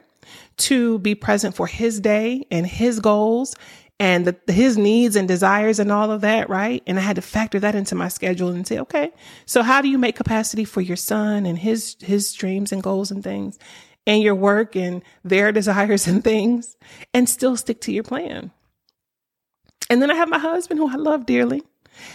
to 0.58 0.98
be 0.98 1.14
present 1.14 1.54
for 1.54 1.66
his 1.66 2.00
day 2.00 2.44
and 2.50 2.66
his 2.66 3.00
goals 3.00 3.54
and 4.00 4.26
the, 4.26 4.52
his 4.52 4.78
needs 4.78 5.16
and 5.16 5.26
desires 5.26 5.78
and 5.78 5.90
all 5.90 6.10
of 6.10 6.20
that, 6.20 6.48
right? 6.48 6.82
And 6.86 6.98
I 6.98 7.02
had 7.02 7.16
to 7.16 7.22
factor 7.22 7.58
that 7.60 7.74
into 7.74 7.94
my 7.94 8.08
schedule 8.08 8.48
and 8.50 8.66
say, 8.66 8.78
okay, 8.78 9.10
so 9.44 9.62
how 9.62 9.82
do 9.82 9.88
you 9.88 9.98
make 9.98 10.16
capacity 10.16 10.64
for 10.64 10.80
your 10.80 10.96
son 10.96 11.46
and 11.46 11.58
his, 11.58 11.96
his 12.00 12.32
dreams 12.32 12.70
and 12.70 12.82
goals 12.82 13.10
and 13.10 13.24
things 13.24 13.58
and 14.06 14.22
your 14.22 14.34
work 14.34 14.76
and 14.76 15.02
their 15.24 15.50
desires 15.52 16.06
and 16.06 16.22
things 16.22 16.76
and 17.12 17.28
still 17.28 17.56
stick 17.56 17.80
to 17.82 17.92
your 17.92 18.04
plan? 18.04 18.52
And 19.90 20.02
then 20.02 20.10
I 20.10 20.14
have 20.14 20.28
my 20.28 20.38
husband 20.38 20.78
who 20.78 20.90
I 20.90 20.96
love 20.96 21.26
dearly. 21.26 21.62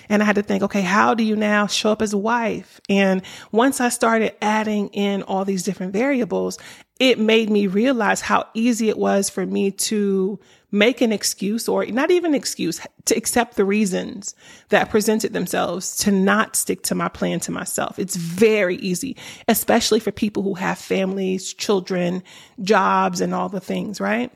And 0.09 0.21
I 0.21 0.25
had 0.25 0.35
to 0.35 0.43
think, 0.43 0.63
okay, 0.63 0.81
how 0.81 1.13
do 1.13 1.23
you 1.23 1.35
now 1.35 1.67
show 1.67 1.91
up 1.91 2.01
as 2.01 2.13
a 2.13 2.17
wife? 2.17 2.79
And 2.89 3.21
once 3.51 3.79
I 3.79 3.89
started 3.89 4.35
adding 4.41 4.89
in 4.89 5.23
all 5.23 5.45
these 5.45 5.63
different 5.63 5.93
variables, 5.93 6.57
it 6.99 7.19
made 7.19 7.49
me 7.49 7.67
realize 7.67 8.21
how 8.21 8.47
easy 8.53 8.89
it 8.89 8.97
was 8.97 9.29
for 9.29 9.45
me 9.45 9.71
to 9.71 10.39
make 10.71 11.01
an 11.01 11.11
excuse 11.11 11.69
or 11.69 11.85
not 11.85 12.09
even 12.09 12.33
excuse 12.33 12.81
to 13.05 13.15
accept 13.15 13.55
the 13.55 13.65
reasons 13.65 14.33
that 14.69 14.89
presented 14.89 15.31
themselves 15.31 15.97
to 15.97 16.11
not 16.11 16.55
stick 16.55 16.81
to 16.81 16.95
my 16.95 17.07
plan 17.07 17.39
to 17.39 17.51
myself. 17.51 17.99
It's 17.99 18.15
very 18.15 18.77
easy, 18.77 19.15
especially 19.47 19.99
for 19.99 20.11
people 20.11 20.41
who 20.41 20.55
have 20.55 20.79
families, 20.79 21.53
children, 21.53 22.23
jobs, 22.61 23.21
and 23.21 23.35
all 23.35 23.49
the 23.49 23.59
things, 23.59 24.01
right? 24.01 24.31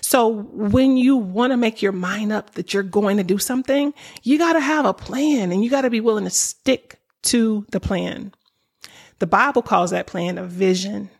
So 0.00 0.28
when 0.28 0.96
you 0.96 1.16
want 1.16 1.52
to 1.52 1.56
make 1.56 1.82
your 1.82 1.92
mind 1.92 2.32
up 2.32 2.52
that 2.52 2.72
you're 2.72 2.82
going 2.82 3.16
to 3.18 3.24
do 3.24 3.38
something, 3.38 3.92
you 4.22 4.38
got 4.38 4.54
to 4.54 4.60
have 4.60 4.86
a 4.86 4.94
plan 4.94 5.52
and 5.52 5.62
you 5.64 5.70
got 5.70 5.82
to 5.82 5.90
be 5.90 6.00
willing 6.00 6.24
to 6.24 6.30
stick 6.30 7.00
to 7.24 7.66
the 7.70 7.80
plan. 7.80 8.32
The 9.18 9.26
Bible 9.26 9.62
calls 9.62 9.90
that 9.90 10.06
plan 10.06 10.38
a 10.38 10.44
vision. 10.44 11.10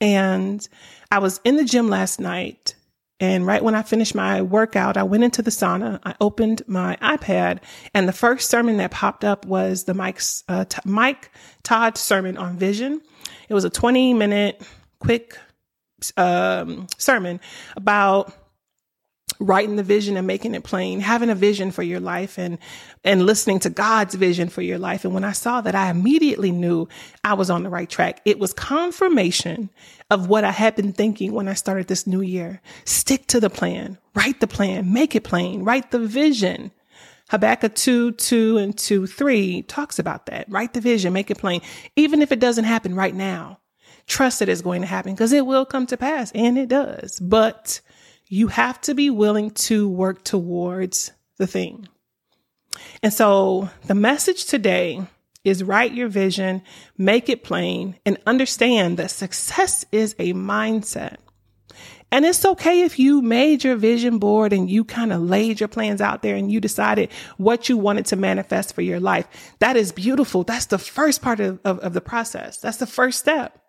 And 0.00 0.66
I 1.10 1.18
was 1.18 1.40
in 1.44 1.56
the 1.56 1.64
gym 1.64 1.88
last 1.88 2.20
night 2.20 2.74
and 3.18 3.46
right 3.46 3.64
when 3.64 3.74
I 3.74 3.82
finished 3.82 4.14
my 4.14 4.42
workout, 4.42 4.96
I 4.96 5.02
went 5.02 5.24
into 5.24 5.40
the 5.40 5.50
sauna. 5.50 6.00
I 6.04 6.14
opened 6.20 6.62
my 6.66 6.98
iPad, 7.00 7.60
and 7.94 8.06
the 8.06 8.12
first 8.12 8.50
sermon 8.50 8.76
that 8.76 8.90
popped 8.90 9.24
up 9.24 9.46
was 9.46 9.84
the 9.84 9.94
Mike's 9.94 10.44
uh, 10.48 10.66
t- 10.66 10.80
Mike 10.84 11.30
Todd 11.62 11.96
sermon 11.96 12.36
on 12.36 12.58
vision. 12.58 13.00
It 13.48 13.54
was 13.54 13.64
a 13.64 13.70
20 13.70 14.12
minute 14.12 14.62
quick 14.98 15.38
um, 16.16 16.86
sermon 16.98 17.40
about 17.76 18.32
writing 19.38 19.76
the 19.76 19.82
vision 19.82 20.16
and 20.16 20.26
making 20.26 20.54
it 20.54 20.64
plain, 20.64 21.00
having 21.00 21.30
a 21.30 21.34
vision 21.34 21.70
for 21.70 21.82
your 21.82 22.00
life 22.00 22.38
and, 22.38 22.58
and 23.04 23.26
listening 23.26 23.58
to 23.60 23.70
God's 23.70 24.14
vision 24.14 24.48
for 24.48 24.62
your 24.62 24.78
life. 24.78 25.04
And 25.04 25.12
when 25.12 25.24
I 25.24 25.32
saw 25.32 25.60
that, 25.60 25.74
I 25.74 25.90
immediately 25.90 26.52
knew 26.52 26.88
I 27.24 27.34
was 27.34 27.50
on 27.50 27.62
the 27.62 27.70
right 27.70 27.88
track. 27.88 28.20
It 28.24 28.38
was 28.38 28.52
confirmation 28.52 29.70
of 30.10 30.28
what 30.28 30.44
I 30.44 30.52
had 30.52 30.76
been 30.76 30.92
thinking 30.92 31.32
when 31.32 31.48
I 31.48 31.54
started 31.54 31.88
this 31.88 32.06
new 32.06 32.22
year. 32.22 32.60
Stick 32.84 33.26
to 33.28 33.40
the 33.40 33.50
plan, 33.50 33.98
write 34.14 34.40
the 34.40 34.46
plan, 34.46 34.92
make 34.92 35.14
it 35.14 35.24
plain, 35.24 35.64
write 35.64 35.90
the 35.90 35.98
vision. 35.98 36.70
Habakkuk 37.28 37.74
2, 37.74 38.12
2 38.12 38.58
and 38.58 38.78
2, 38.78 39.06
3 39.06 39.62
talks 39.62 39.98
about 39.98 40.26
that. 40.26 40.46
Write 40.48 40.74
the 40.74 40.80
vision, 40.80 41.12
make 41.12 41.30
it 41.30 41.38
plain. 41.38 41.60
Even 41.96 42.22
if 42.22 42.30
it 42.30 42.38
doesn't 42.38 42.64
happen 42.64 42.94
right 42.94 43.14
now, 43.14 43.58
trust 44.06 44.38
that 44.38 44.48
it's 44.48 44.62
going 44.62 44.82
to 44.82 44.86
happen 44.86 45.12
because 45.12 45.32
it 45.32 45.46
will 45.46 45.64
come 45.64 45.86
to 45.86 45.96
pass 45.96 46.32
and 46.32 46.58
it 46.58 46.68
does. 46.68 47.20
But 47.20 47.80
you 48.28 48.48
have 48.48 48.80
to 48.82 48.94
be 48.94 49.10
willing 49.10 49.50
to 49.52 49.88
work 49.88 50.24
towards 50.24 51.12
the 51.38 51.46
thing. 51.46 51.88
And 53.02 53.12
so 53.12 53.70
the 53.86 53.94
message 53.94 54.44
today 54.46 55.06
is 55.44 55.62
write 55.62 55.94
your 55.94 56.08
vision, 56.08 56.62
make 56.98 57.28
it 57.28 57.44
plain, 57.44 57.96
and 58.04 58.18
understand 58.26 58.96
that 58.96 59.10
success 59.10 59.84
is 59.92 60.14
a 60.18 60.32
mindset. 60.32 61.16
And 62.12 62.24
it's 62.24 62.44
okay 62.44 62.82
if 62.82 62.98
you 62.98 63.20
made 63.20 63.64
your 63.64 63.76
vision 63.76 64.18
board 64.18 64.52
and 64.52 64.70
you 64.70 64.84
kind 64.84 65.12
of 65.12 65.20
laid 65.20 65.60
your 65.60 65.68
plans 65.68 66.00
out 66.00 66.22
there 66.22 66.36
and 66.36 66.50
you 66.50 66.60
decided 66.60 67.10
what 67.36 67.68
you 67.68 67.76
wanted 67.76 68.06
to 68.06 68.16
manifest 68.16 68.74
for 68.74 68.82
your 68.82 69.00
life. 69.00 69.26
That 69.58 69.76
is 69.76 69.90
beautiful. 69.92 70.44
That's 70.44 70.66
the 70.66 70.78
first 70.78 71.20
part 71.20 71.40
of, 71.40 71.58
of, 71.64 71.80
of 71.80 71.94
the 71.94 72.00
process. 72.00 72.58
That's 72.58 72.76
the 72.76 72.86
first 72.86 73.18
step. 73.18 73.60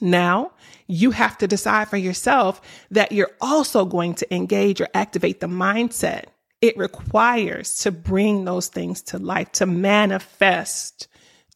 Now 0.00 0.52
you 0.86 1.12
have 1.12 1.38
to 1.38 1.46
decide 1.46 1.88
for 1.88 1.96
yourself 1.96 2.60
that 2.90 3.12
you're 3.12 3.30
also 3.40 3.84
going 3.84 4.14
to 4.14 4.34
engage 4.34 4.80
or 4.80 4.88
activate 4.94 5.40
the 5.40 5.46
mindset 5.46 6.24
it 6.64 6.78
requires 6.78 7.80
to 7.80 7.92
bring 7.92 8.46
those 8.46 8.68
things 8.68 9.02
to 9.02 9.18
life, 9.18 9.52
to 9.52 9.66
manifest 9.66 11.08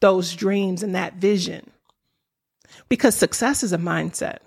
those 0.03 0.37
dreams 0.37 0.83
and 0.83 0.95
that 0.95 1.15
vision. 1.15 1.71
Because 2.91 3.15
success 3.15 3.63
is 3.63 3.73
a 3.73 3.79
mindset. 3.79 4.41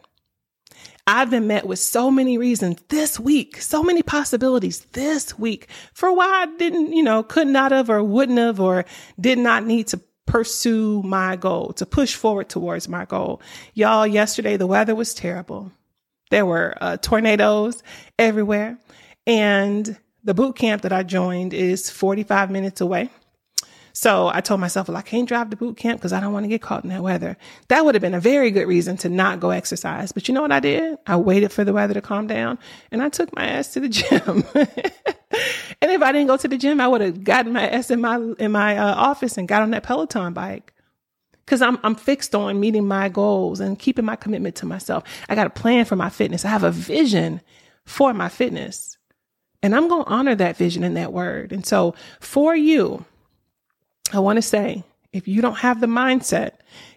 I've 1.07 1.31
been 1.31 1.48
met 1.48 1.65
with 1.65 1.79
so 1.79 2.12
many 2.12 2.38
reasons 2.38 2.77
this 2.89 3.19
week, 3.19 3.60
so 3.60 3.81
many 3.81 4.03
possibilities 4.03 4.81
this 4.91 5.38
week 5.39 5.67
for 5.93 6.13
why 6.13 6.43
I 6.43 6.45
didn't, 6.57 6.93
you 6.93 7.01
know, 7.01 7.24
could 7.24 7.48
not 7.48 7.71
have 7.71 7.89
or 7.89 8.03
wouldn't 8.03 8.38
have 8.38 8.60
or 8.60 8.86
did 9.19 9.39
not 9.39 9.65
need 9.65 9.88
to 9.88 10.00
pursue 10.25 11.01
my 11.04 11.36
goal, 11.36 11.74
to 11.74 11.86
push 11.86 12.16
forward 12.16 12.50
towards 12.50 12.88
my 12.88 13.06
goal. 13.06 13.42
Y'all, 13.74 14.08
yesterday 14.08 14.58
the 14.58 14.68
weather 14.68 14.96
was 14.96 15.13
terrible. 15.13 15.72
There 16.30 16.46
were 16.46 16.78
uh, 16.80 16.98
tornadoes 16.98 17.84
everywhere. 18.18 18.78
And 19.28 19.98
the 20.24 20.34
boot 20.34 20.56
camp 20.56 20.84
that 20.84 20.94
I 20.94 21.04
joined 21.04 21.54
is 21.54 21.90
45 21.90 22.51
minutes 22.51 22.82
away. 22.82 23.10
So 23.93 24.29
I 24.33 24.41
told 24.41 24.60
myself, 24.60 24.88
well, 24.88 24.98
I 24.98 25.01
can't 25.01 25.27
drive 25.27 25.50
to 25.50 25.57
boot 25.57 25.77
camp 25.77 26.00
because 26.00 26.13
I 26.13 26.19
don't 26.19 26.33
want 26.33 26.43
to 26.43 26.48
get 26.48 26.62
caught 26.62 26.83
in 26.83 26.89
that 26.89 27.03
weather. 27.03 27.38
That 27.67 27.86
would 27.86 27.95
have 27.95 28.01
been 28.01 28.13
a 28.13 28.19
very 28.19 28.51
good 28.51 28.67
reason 28.67 28.98
to 28.98 29.10
not 29.10 29.39
go 29.39 29.50
exercise. 29.50 30.12
But 30.12 30.27
you 30.27 30.33
know 30.33 30.41
what 30.41 30.51
I 30.51 30.60
did? 30.60 30.98
I 31.07 31.17
waited 31.17 31.51
for 31.51 31.63
the 31.63 31.74
weather 31.74 31.93
to 31.93 32.01
calm 32.01 32.27
down 32.27 32.60
and 32.91 33.01
I 33.01 33.10
took 33.10 33.36
my 33.36 33.45
ass 33.45 33.74
to 33.74 33.79
the 33.79 33.89
gym. 33.89 34.43
and 35.81 35.91
if 35.91 36.01
I 36.01 36.12
didn't 36.12 36.27
go 36.27 36.38
to 36.38 36.48
the 36.48 36.57
gym, 36.57 36.79
I 36.79 36.88
would 36.88 37.01
have 37.01 37.24
gotten 37.24 37.53
my 37.53 37.67
ass 37.67 37.91
in 37.91 38.01
my, 38.01 38.15
in 38.39 38.51
my 38.51 38.77
uh, 38.77 38.95
office 38.95 39.38
and 39.38 39.48
got 39.48 39.62
on 39.62 39.71
that 39.71 39.83
Peloton 39.83 40.33
bike. 40.33 40.74
Cause 41.48 41.62
I'm, 41.62 41.79
I'm 41.83 41.95
fixed 41.95 42.33
on 42.33 42.62
meeting 42.62 42.88
my 42.88 43.10
goals 43.10 43.60
and 43.60 43.77
keeping 43.77 44.05
my 44.05 44.15
commitment 44.15 44.55
to 44.57 44.65
myself. 44.65 45.03
I 45.27 45.36
got 45.36 45.48
a 45.48 45.50
plan 45.50 45.83
for 45.83 45.98
my 45.98 46.10
fitness. 46.10 46.45
I 46.45 46.50
have 46.50 46.63
a 46.63 46.71
vision 46.71 47.41
for 47.86 48.13
my 48.13 48.29
fitness. 48.29 48.98
And 49.63 49.75
I'm 49.75 49.88
going 49.88 50.05
to 50.05 50.10
honor 50.10 50.36
that 50.36 50.57
vision 50.57 50.83
and 50.83 50.98
that 50.98 51.13
word. 51.13 51.51
And 51.51 51.65
so 51.65 51.93
for 52.19 52.55
you, 52.55 53.05
I 54.13 54.20
want 54.20 54.38
to 54.38 54.41
say, 54.41 54.84
if 55.13 55.27
you 55.27 55.41
don't 55.41 55.58
have 55.58 55.82
the 55.82 55.88
mindset, 55.88 56.53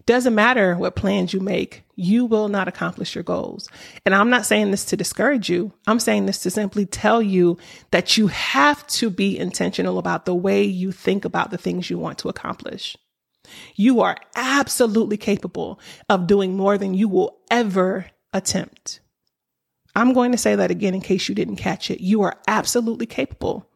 doesn't 0.07 0.35
matter 0.35 0.77
what 0.77 0.97
plans 0.97 1.33
you 1.33 1.41
make, 1.41 1.83
you 1.97 2.27
will 2.27 2.49
not 2.49 2.69
accomplish 2.69 3.15
your 3.15 3.25
goals. 3.25 3.69
And 4.05 4.15
I'm 4.15 4.31
not 4.31 4.47
saying 4.47 4.71
this 4.71 4.85
to 4.87 4.97
discourage 4.97 5.49
you. 5.49 5.73
I'm 5.87 5.99
saying 5.99 6.27
this 6.27 6.41
to 6.41 6.51
simply 6.51 6.87
tell 6.87 7.23
you 7.23 7.59
that 7.91 8.17
you 8.17 8.29
have 8.29 8.87
to 8.89 9.11
be 9.11 9.39
intentional 9.39 9.99
about 9.99 10.27
the 10.27 10.35
way 10.35 10.63
you 10.63 10.93
think 10.93 11.25
about 11.25 11.51
the 11.51 11.59
things 11.59 11.91
you 11.91 11.99
want 11.99 12.19
to 12.19 12.29
accomplish. 12.29 12.97
You 13.75 14.01
are 14.01 14.17
absolutely 14.37 15.17
capable 15.17 15.81
of 16.09 16.27
doing 16.27 16.57
more 16.57 16.79
than 16.79 16.95
you 16.95 17.09
will 17.09 17.39
ever 17.51 18.07
attempt. 18.33 19.01
I'm 19.97 20.13
going 20.13 20.33
to 20.33 20.39
say 20.39 20.57
that 20.57 20.71
again 20.71 20.95
in 20.95 21.01
case 21.01 21.29
you 21.29 21.35
didn't 21.35 21.57
catch 21.57 21.91
it. 21.91 22.01
You 22.01 22.23
are 22.23 22.37
absolutely 22.49 23.07
capable 23.07 23.69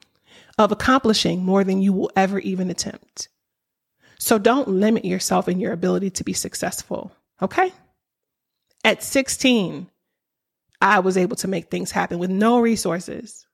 of 0.59 0.73
accomplishing 0.73 1.45
more 1.45 1.65
than 1.65 1.81
you 1.81 1.93
will 1.93 2.11
ever 2.17 2.39
even 2.41 2.69
attempt. 2.69 3.29
So 4.19 4.39
don't 4.39 4.69
limit 4.69 5.05
yourself 5.05 5.49
in 5.49 5.61
your 5.61 5.73
ability 5.73 6.11
to 6.11 6.25
be 6.25 6.33
successful. 6.33 7.13
Okay. 7.41 7.73
At 8.85 9.03
16, 9.03 9.89
I 10.81 10.99
was 10.99 11.17
able 11.17 11.37
to 11.37 11.49
make 11.49 11.71
things 11.71 11.93
happen 11.93 12.19
with 12.19 12.31
no 12.31 12.59
resources, 12.61 13.47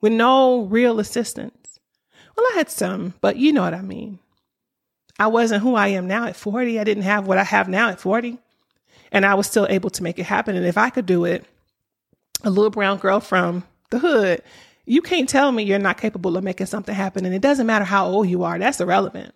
with 0.00 0.12
no 0.12 0.64
real 0.64 1.00
assistance. 1.00 1.80
Well, 2.36 2.46
I 2.52 2.58
had 2.58 2.70
some, 2.70 3.14
but 3.20 3.36
you 3.36 3.52
know 3.52 3.62
what 3.62 3.74
I 3.74 3.82
mean. 3.82 4.18
I 5.18 5.28
wasn't 5.28 5.62
who 5.62 5.74
I 5.74 5.88
am 5.88 6.06
now 6.06 6.26
at 6.26 6.36
40. 6.36 6.78
I 6.78 6.84
didn't 6.84 7.04
have 7.04 7.26
what 7.26 7.38
I 7.38 7.44
have 7.44 7.68
now 7.68 7.90
at 7.90 8.00
40. 8.00 8.38
And 9.12 9.24
I 9.24 9.34
was 9.34 9.46
still 9.46 9.66
able 9.70 9.90
to 9.90 10.02
make 10.02 10.18
it 10.18 10.24
happen. 10.24 10.56
And 10.56 10.66
if 10.66 10.76
I 10.76 10.90
could 10.90 11.06
do 11.06 11.24
it, 11.24 11.44
a 12.42 12.50
little 12.50 12.70
brown 12.70 12.98
girl 12.98 13.20
from 13.20 13.62
the 13.90 14.00
hood, 14.00 14.42
you 14.86 15.02
can't 15.02 15.28
tell 15.28 15.50
me 15.50 15.62
you're 15.62 15.78
not 15.78 15.98
capable 15.98 16.36
of 16.36 16.44
making 16.44 16.66
something 16.66 16.94
happen. 16.94 17.24
And 17.24 17.34
it 17.34 17.42
doesn't 17.42 17.66
matter 17.66 17.84
how 17.84 18.06
old 18.06 18.28
you 18.28 18.44
are, 18.44 18.58
that's 18.58 18.80
irrelevant. 18.80 19.34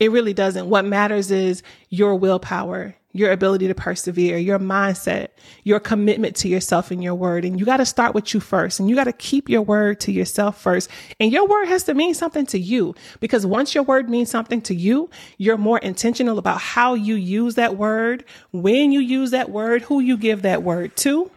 It 0.00 0.10
really 0.10 0.34
doesn't. 0.34 0.68
What 0.68 0.84
matters 0.84 1.30
is 1.30 1.62
your 1.88 2.16
willpower, 2.16 2.96
your 3.12 3.30
ability 3.30 3.68
to 3.68 3.74
persevere, 3.76 4.36
your 4.38 4.58
mindset, 4.58 5.28
your 5.62 5.78
commitment 5.78 6.34
to 6.36 6.48
yourself 6.48 6.90
and 6.90 7.02
your 7.02 7.14
word. 7.14 7.44
And 7.44 7.60
you 7.60 7.64
got 7.64 7.76
to 7.76 7.86
start 7.86 8.12
with 8.12 8.34
you 8.34 8.40
first. 8.40 8.80
And 8.80 8.90
you 8.90 8.96
got 8.96 9.04
to 9.04 9.12
keep 9.12 9.48
your 9.48 9.62
word 9.62 10.00
to 10.00 10.12
yourself 10.12 10.60
first. 10.60 10.90
And 11.20 11.32
your 11.32 11.46
word 11.46 11.68
has 11.68 11.84
to 11.84 11.94
mean 11.94 12.12
something 12.12 12.44
to 12.46 12.58
you 12.58 12.96
because 13.20 13.46
once 13.46 13.72
your 13.72 13.84
word 13.84 14.10
means 14.10 14.30
something 14.30 14.60
to 14.62 14.74
you, 14.74 15.10
you're 15.38 15.56
more 15.56 15.78
intentional 15.78 16.38
about 16.38 16.60
how 16.60 16.94
you 16.94 17.14
use 17.14 17.54
that 17.54 17.76
word, 17.76 18.24
when 18.50 18.90
you 18.90 18.98
use 18.98 19.30
that 19.30 19.50
word, 19.50 19.82
who 19.82 20.00
you 20.00 20.16
give 20.16 20.42
that 20.42 20.64
word 20.64 20.96
to. 20.96 21.30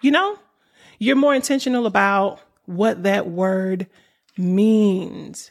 You 0.00 0.10
know, 0.10 0.38
you're 0.98 1.16
more 1.16 1.34
intentional 1.34 1.84
about 1.84 2.40
what 2.70 3.02
that 3.02 3.28
word 3.28 3.86
means. 4.36 5.50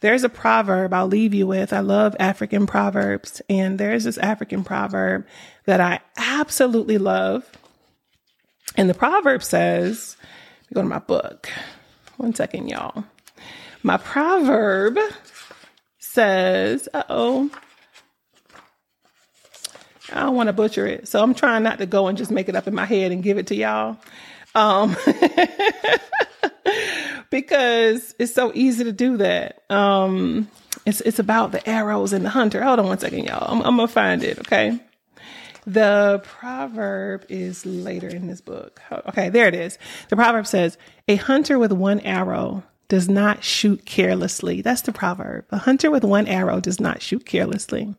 There's 0.00 0.24
a 0.24 0.28
proverb 0.28 0.92
I'll 0.92 1.06
leave 1.06 1.34
you 1.34 1.46
with. 1.46 1.72
I 1.72 1.80
love 1.80 2.14
African 2.20 2.66
proverbs, 2.66 3.40
and 3.48 3.78
there's 3.78 4.04
this 4.04 4.18
African 4.18 4.62
proverb 4.62 5.26
that 5.64 5.80
I 5.80 6.00
absolutely 6.16 6.98
love. 6.98 7.50
And 8.76 8.90
the 8.90 8.94
proverb 8.94 9.42
says, 9.42 10.16
go 10.74 10.82
to 10.82 10.88
my 10.88 10.98
book. 10.98 11.48
One 12.18 12.34
second, 12.34 12.68
y'all. 12.68 13.04
My 13.82 13.96
proverb 13.96 14.98
says, 15.98 16.88
uh 16.92 17.04
oh, 17.08 17.50
I 20.12 20.20
don't 20.20 20.36
want 20.36 20.48
to 20.48 20.52
butcher 20.52 20.86
it. 20.86 21.08
So 21.08 21.22
I'm 21.22 21.34
trying 21.34 21.62
not 21.62 21.78
to 21.78 21.86
go 21.86 22.06
and 22.06 22.16
just 22.16 22.30
make 22.30 22.48
it 22.48 22.56
up 22.56 22.66
in 22.66 22.74
my 22.74 22.84
head 22.84 23.12
and 23.12 23.22
give 23.22 23.38
it 23.38 23.48
to 23.48 23.56
y'all. 23.56 23.96
Um, 24.56 24.96
because 27.30 28.14
it's 28.18 28.34
so 28.34 28.50
easy 28.54 28.84
to 28.84 28.92
do 28.92 29.18
that. 29.18 29.70
Um, 29.70 30.48
it's, 30.86 31.02
it's 31.02 31.18
about 31.18 31.52
the 31.52 31.68
arrows 31.68 32.14
and 32.14 32.24
the 32.24 32.30
hunter. 32.30 32.62
Hold 32.62 32.78
on 32.78 32.86
one 32.86 32.98
second, 32.98 33.24
y'all. 33.24 33.52
I'm, 33.52 33.60
I'm 33.62 33.76
to 33.76 33.86
find 33.86 34.24
it. 34.24 34.38
Okay. 34.40 34.80
The 35.66 36.22
proverb 36.24 37.26
is 37.28 37.66
later 37.66 38.08
in 38.08 38.28
this 38.28 38.40
book. 38.40 38.80
Okay, 39.08 39.28
there 39.30 39.48
it 39.48 39.54
is. 39.54 39.78
The 40.08 40.16
proverb 40.16 40.46
says, 40.46 40.78
A 41.08 41.16
hunter 41.16 41.58
with 41.58 41.72
one 41.72 42.00
arrow 42.00 42.62
does 42.88 43.08
not 43.08 43.44
shoot 43.44 43.84
carelessly. 43.84 44.62
That's 44.62 44.82
the 44.82 44.92
proverb. 44.92 45.44
A 45.50 45.58
hunter 45.58 45.90
with 45.90 46.04
one 46.04 46.28
arrow 46.28 46.60
does 46.60 46.78
not 46.80 47.02
shoot 47.02 47.26
carelessly. 47.26 47.96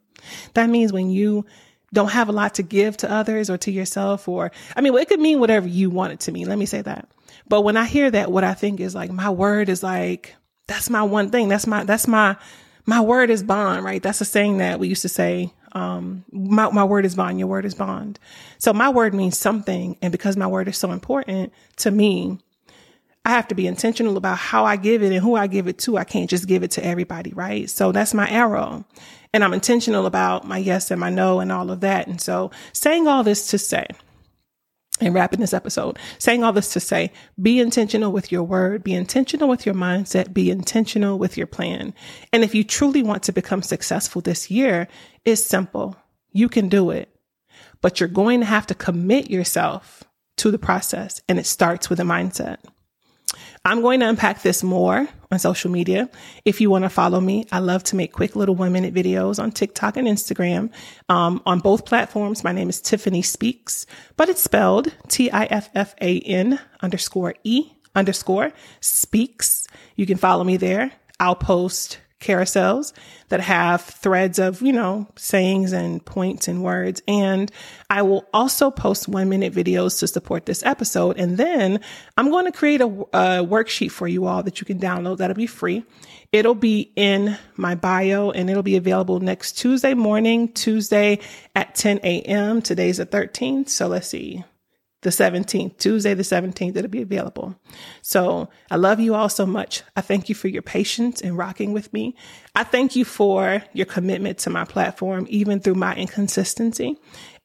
That 0.53 0.69
means 0.69 0.93
when 0.93 1.09
you 1.09 1.45
don't 1.93 2.11
have 2.11 2.29
a 2.29 2.33
lot 2.33 2.55
to 2.55 2.63
give 2.63 2.97
to 2.97 3.11
others 3.11 3.49
or 3.49 3.57
to 3.57 3.71
yourself 3.71 4.27
or 4.27 4.51
I 4.75 4.81
mean, 4.81 4.95
it 4.97 5.07
could 5.07 5.19
mean 5.19 5.39
whatever 5.39 5.67
you 5.67 5.89
want 5.89 6.13
it 6.13 6.19
to 6.21 6.31
mean. 6.31 6.47
Let 6.47 6.57
me 6.57 6.65
say 6.65 6.81
that. 6.81 7.09
But 7.47 7.61
when 7.61 7.77
I 7.77 7.85
hear 7.85 8.11
that, 8.11 8.31
what 8.31 8.43
I 8.43 8.53
think 8.53 8.79
is 8.79 8.93
like 8.93 9.11
my 9.11 9.29
word 9.29 9.69
is 9.69 9.83
like 9.83 10.35
that's 10.67 10.89
my 10.89 11.03
one 11.03 11.29
thing. 11.29 11.47
That's 11.47 11.65
my 11.65 11.83
that's 11.83 12.07
my 12.07 12.35
my 12.85 13.01
word 13.01 13.29
is 13.29 13.43
bond, 13.43 13.83
right? 13.83 14.01
That's 14.01 14.21
a 14.21 14.25
saying 14.25 14.57
that 14.59 14.79
we 14.79 14.87
used 14.87 15.01
to 15.03 15.09
say. 15.09 15.53
Um, 15.73 16.23
my 16.31 16.69
my 16.71 16.83
word 16.83 17.05
is 17.05 17.15
bond. 17.15 17.39
Your 17.39 17.47
word 17.47 17.65
is 17.65 17.75
bond. 17.75 18.19
So 18.57 18.73
my 18.73 18.89
word 18.89 19.13
means 19.13 19.37
something, 19.37 19.97
and 20.01 20.11
because 20.11 20.37
my 20.37 20.47
word 20.47 20.67
is 20.67 20.77
so 20.77 20.91
important 20.91 21.53
to 21.77 21.91
me, 21.91 22.39
I 23.27 23.31
have 23.31 23.49
to 23.49 23.55
be 23.55 23.67
intentional 23.67 24.15
about 24.15 24.37
how 24.37 24.63
I 24.63 24.77
give 24.77 25.03
it 25.03 25.11
and 25.11 25.21
who 25.21 25.35
I 25.35 25.47
give 25.47 25.67
it 25.67 25.79
to. 25.79 25.97
I 25.97 26.05
can't 26.05 26.29
just 26.29 26.47
give 26.47 26.63
it 26.63 26.71
to 26.71 26.85
everybody, 26.85 27.33
right? 27.33 27.69
So 27.69 27.91
that's 27.91 28.13
my 28.13 28.29
arrow. 28.29 28.85
And 29.33 29.43
I'm 29.43 29.53
intentional 29.53 30.05
about 30.05 30.47
my 30.47 30.57
yes 30.57 30.91
and 30.91 30.99
my 31.01 31.09
no 31.09 31.41
and 31.41 31.51
all 31.51 31.69
of 31.69 31.81
that. 31.81 32.07
And 32.07 32.21
so 32.21 32.51
saying 32.71 33.05
all 33.05 33.25
this 33.25 33.47
to 33.47 33.57
say, 33.57 33.85
and 35.01 35.13
wrapping 35.13 35.41
this 35.41 35.53
episode, 35.53 35.99
saying 36.19 36.45
all 36.45 36.53
this 36.53 36.71
to 36.71 36.79
say, 36.79 37.11
be 37.41 37.59
intentional 37.59 38.13
with 38.13 38.31
your 38.31 38.43
word, 38.43 38.81
be 38.81 38.93
intentional 38.93 39.49
with 39.49 39.65
your 39.65 39.75
mindset, 39.75 40.33
be 40.33 40.49
intentional 40.49 41.19
with 41.19 41.35
your 41.35 41.47
plan. 41.47 41.93
And 42.31 42.45
if 42.45 42.55
you 42.55 42.63
truly 42.63 43.03
want 43.03 43.23
to 43.23 43.33
become 43.33 43.61
successful 43.61 44.21
this 44.21 44.49
year, 44.49 44.87
it's 45.25 45.45
simple. 45.45 45.97
You 46.31 46.47
can 46.47 46.69
do 46.69 46.91
it, 46.91 47.13
but 47.81 47.99
you're 47.99 48.07
going 48.07 48.39
to 48.39 48.45
have 48.45 48.67
to 48.67 48.73
commit 48.73 49.29
yourself 49.29 50.05
to 50.37 50.49
the 50.49 50.57
process. 50.57 51.21
And 51.27 51.37
it 51.37 51.45
starts 51.45 51.89
with 51.89 51.99
a 51.99 52.03
mindset. 52.03 52.59
I'm 53.67 53.81
going 53.81 53.99
to 53.99 54.07
unpack 54.07 54.43
this 54.43 54.63
more 54.63 55.09
on 55.29 55.39
social 55.39 55.69
media. 55.69 56.09
If 56.45 56.61
you 56.61 56.69
want 56.69 56.85
to 56.85 56.89
follow 56.89 57.19
me, 57.19 57.45
I 57.51 57.59
love 57.59 57.83
to 57.83 57.97
make 57.97 58.13
quick 58.13 58.33
little 58.33 58.55
one 58.55 58.71
minute 58.71 58.93
videos 58.93 59.43
on 59.43 59.51
TikTok 59.51 59.97
and 59.97 60.07
Instagram. 60.07 60.71
Um, 61.09 61.41
on 61.45 61.59
both 61.59 61.83
platforms, 61.83 62.45
my 62.45 62.53
name 62.53 62.69
is 62.69 62.79
Tiffany 62.79 63.21
Speaks, 63.21 63.85
but 64.15 64.29
it's 64.29 64.41
spelled 64.41 64.93
T 65.09 65.29
I 65.29 65.43
F 65.47 65.69
F 65.75 65.95
A 65.99 66.19
N 66.21 66.61
underscore 66.81 67.35
E 67.43 67.73
underscore 67.93 68.53
speaks. 68.79 69.67
You 69.97 70.05
can 70.05 70.15
follow 70.15 70.45
me 70.45 70.55
there. 70.55 70.93
I'll 71.19 71.35
post 71.35 71.99
carousels 72.19 72.93
that 73.29 73.41
have 73.41 73.81
threads 73.81 74.39
of, 74.39 74.61
you 74.61 74.73
know, 74.73 75.07
sayings 75.15 75.71
and 75.71 76.03
points 76.03 76.47
and 76.47 76.63
words. 76.63 77.01
And 77.07 77.51
I 77.89 78.01
will 78.01 78.27
also 78.33 78.71
post 78.71 79.07
one 79.07 79.29
minute 79.29 79.53
videos 79.53 79.99
to 79.99 80.07
support 80.07 80.45
this 80.45 80.63
episode. 80.65 81.17
And 81.17 81.37
then 81.37 81.79
I'm 82.17 82.31
going 82.31 82.45
to 82.45 82.51
create 82.51 82.81
a, 82.81 82.85
a 82.85 83.45
worksheet 83.45 83.91
for 83.91 84.07
you 84.07 84.25
all 84.25 84.43
that 84.43 84.59
you 84.59 84.65
can 84.65 84.79
download. 84.79 85.17
That'll 85.17 85.35
be 85.35 85.47
free. 85.47 85.83
It'll 86.31 86.55
be 86.55 86.91
in 86.95 87.37
my 87.55 87.75
bio 87.75 88.31
and 88.31 88.49
it'll 88.49 88.63
be 88.63 88.77
available 88.77 89.19
next 89.19 89.53
Tuesday 89.53 89.93
morning, 89.93 90.51
Tuesday 90.51 91.19
at 91.55 91.75
10 91.75 91.99
a.m. 92.03 92.61
Today's 92.61 92.97
the 92.97 93.05
13th. 93.05 93.69
So 93.69 93.87
let's 93.87 94.07
see 94.07 94.43
the 95.01 95.09
17th, 95.09 95.77
Tuesday 95.77 96.13
the 96.13 96.23
17th, 96.23 96.75
it'll 96.75 96.89
be 96.89 97.01
available. 97.01 97.55
So 98.01 98.49
I 98.71 98.77
love 98.77 98.99
you 98.99 99.13
all 99.13 99.29
so 99.29 99.45
much. 99.45 99.83
I 99.95 100.01
thank 100.01 100.27
you 100.27 100.35
for 100.35 100.47
your 100.47 100.63
patience 100.63 101.21
and 101.21 101.37
rocking 101.37 101.71
with 101.71 101.93
me. 101.93 102.15
I 102.55 102.63
thank 102.63 102.95
you 102.95 103.05
for 103.05 103.63
your 103.73 103.85
commitment 103.85 104.39
to 104.39 104.49
my 104.49 104.65
platform, 104.65 105.27
even 105.29 105.59
through 105.59 105.75
my 105.75 105.95
inconsistency. 105.95 106.97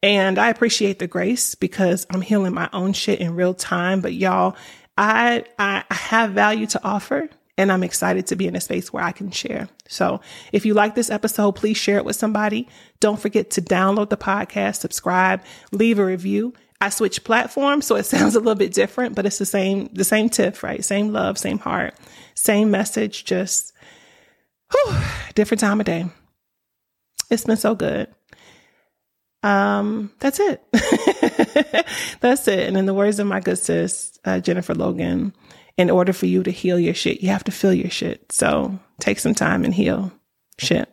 And 0.02 0.38
I 0.38 0.48
appreciate 0.48 0.98
the 0.98 1.06
grace 1.06 1.54
because 1.54 2.06
I'm 2.10 2.22
healing 2.22 2.54
my 2.54 2.70
own 2.72 2.94
shit 2.94 3.20
in 3.20 3.36
real 3.36 3.54
time. 3.54 4.00
But 4.00 4.14
y'all, 4.14 4.56
I, 4.96 5.44
I 5.58 5.84
have 5.90 6.30
value 6.30 6.66
to 6.68 6.82
offer 6.82 7.28
and 7.58 7.70
I'm 7.70 7.82
excited 7.82 8.26
to 8.28 8.36
be 8.36 8.46
in 8.46 8.56
a 8.56 8.60
space 8.60 8.92
where 8.92 9.04
I 9.04 9.12
can 9.12 9.30
share. 9.30 9.68
So 9.86 10.20
if 10.52 10.64
you 10.64 10.74
like 10.74 10.94
this 10.94 11.10
episode, 11.10 11.52
please 11.52 11.76
share 11.76 11.98
it 11.98 12.04
with 12.04 12.16
somebody. 12.16 12.66
Don't 12.98 13.20
forget 13.20 13.50
to 13.52 13.62
download 13.62 14.08
the 14.08 14.16
podcast, 14.16 14.76
subscribe, 14.76 15.42
leave 15.70 15.98
a 15.98 16.04
review. 16.04 16.54
I 16.82 16.88
switched 16.88 17.22
platforms, 17.22 17.86
so 17.86 17.94
it 17.94 18.06
sounds 18.06 18.34
a 18.34 18.40
little 18.40 18.56
bit 18.56 18.74
different, 18.74 19.14
but 19.14 19.24
it's 19.24 19.38
the 19.38 19.46
same, 19.46 19.88
the 19.92 20.04
same 20.04 20.28
tiff, 20.28 20.62
right? 20.62 20.84
Same 20.84 21.12
love, 21.12 21.38
same 21.38 21.58
heart, 21.58 21.94
same 22.34 22.70
message, 22.70 23.24
just 23.24 23.72
whew, 24.72 24.96
different 25.34 25.60
time 25.60 25.80
of 25.80 25.86
day. 25.86 26.06
It's 27.30 27.44
been 27.44 27.56
so 27.56 27.76
good. 27.76 28.08
Um, 29.44 30.12
that's 30.18 30.40
it. 30.40 30.62
that's 32.20 32.46
it. 32.48 32.68
And 32.68 32.76
in 32.76 32.86
the 32.86 32.94
words 32.94 33.18
of 33.18 33.26
my 33.26 33.40
good 33.40 33.58
sis, 33.58 34.18
uh, 34.24 34.40
Jennifer 34.40 34.74
Logan, 34.74 35.34
in 35.76 35.88
order 35.88 36.12
for 36.12 36.26
you 36.26 36.42
to 36.42 36.50
heal 36.50 36.78
your 36.78 36.94
shit, 36.94 37.22
you 37.22 37.28
have 37.28 37.44
to 37.44 37.52
feel 37.52 37.72
your 37.72 37.90
shit. 37.90 38.30
So 38.32 38.78
take 39.00 39.18
some 39.20 39.34
time 39.34 39.64
and 39.64 39.74
heal 39.74 40.12
shit. 40.58 40.91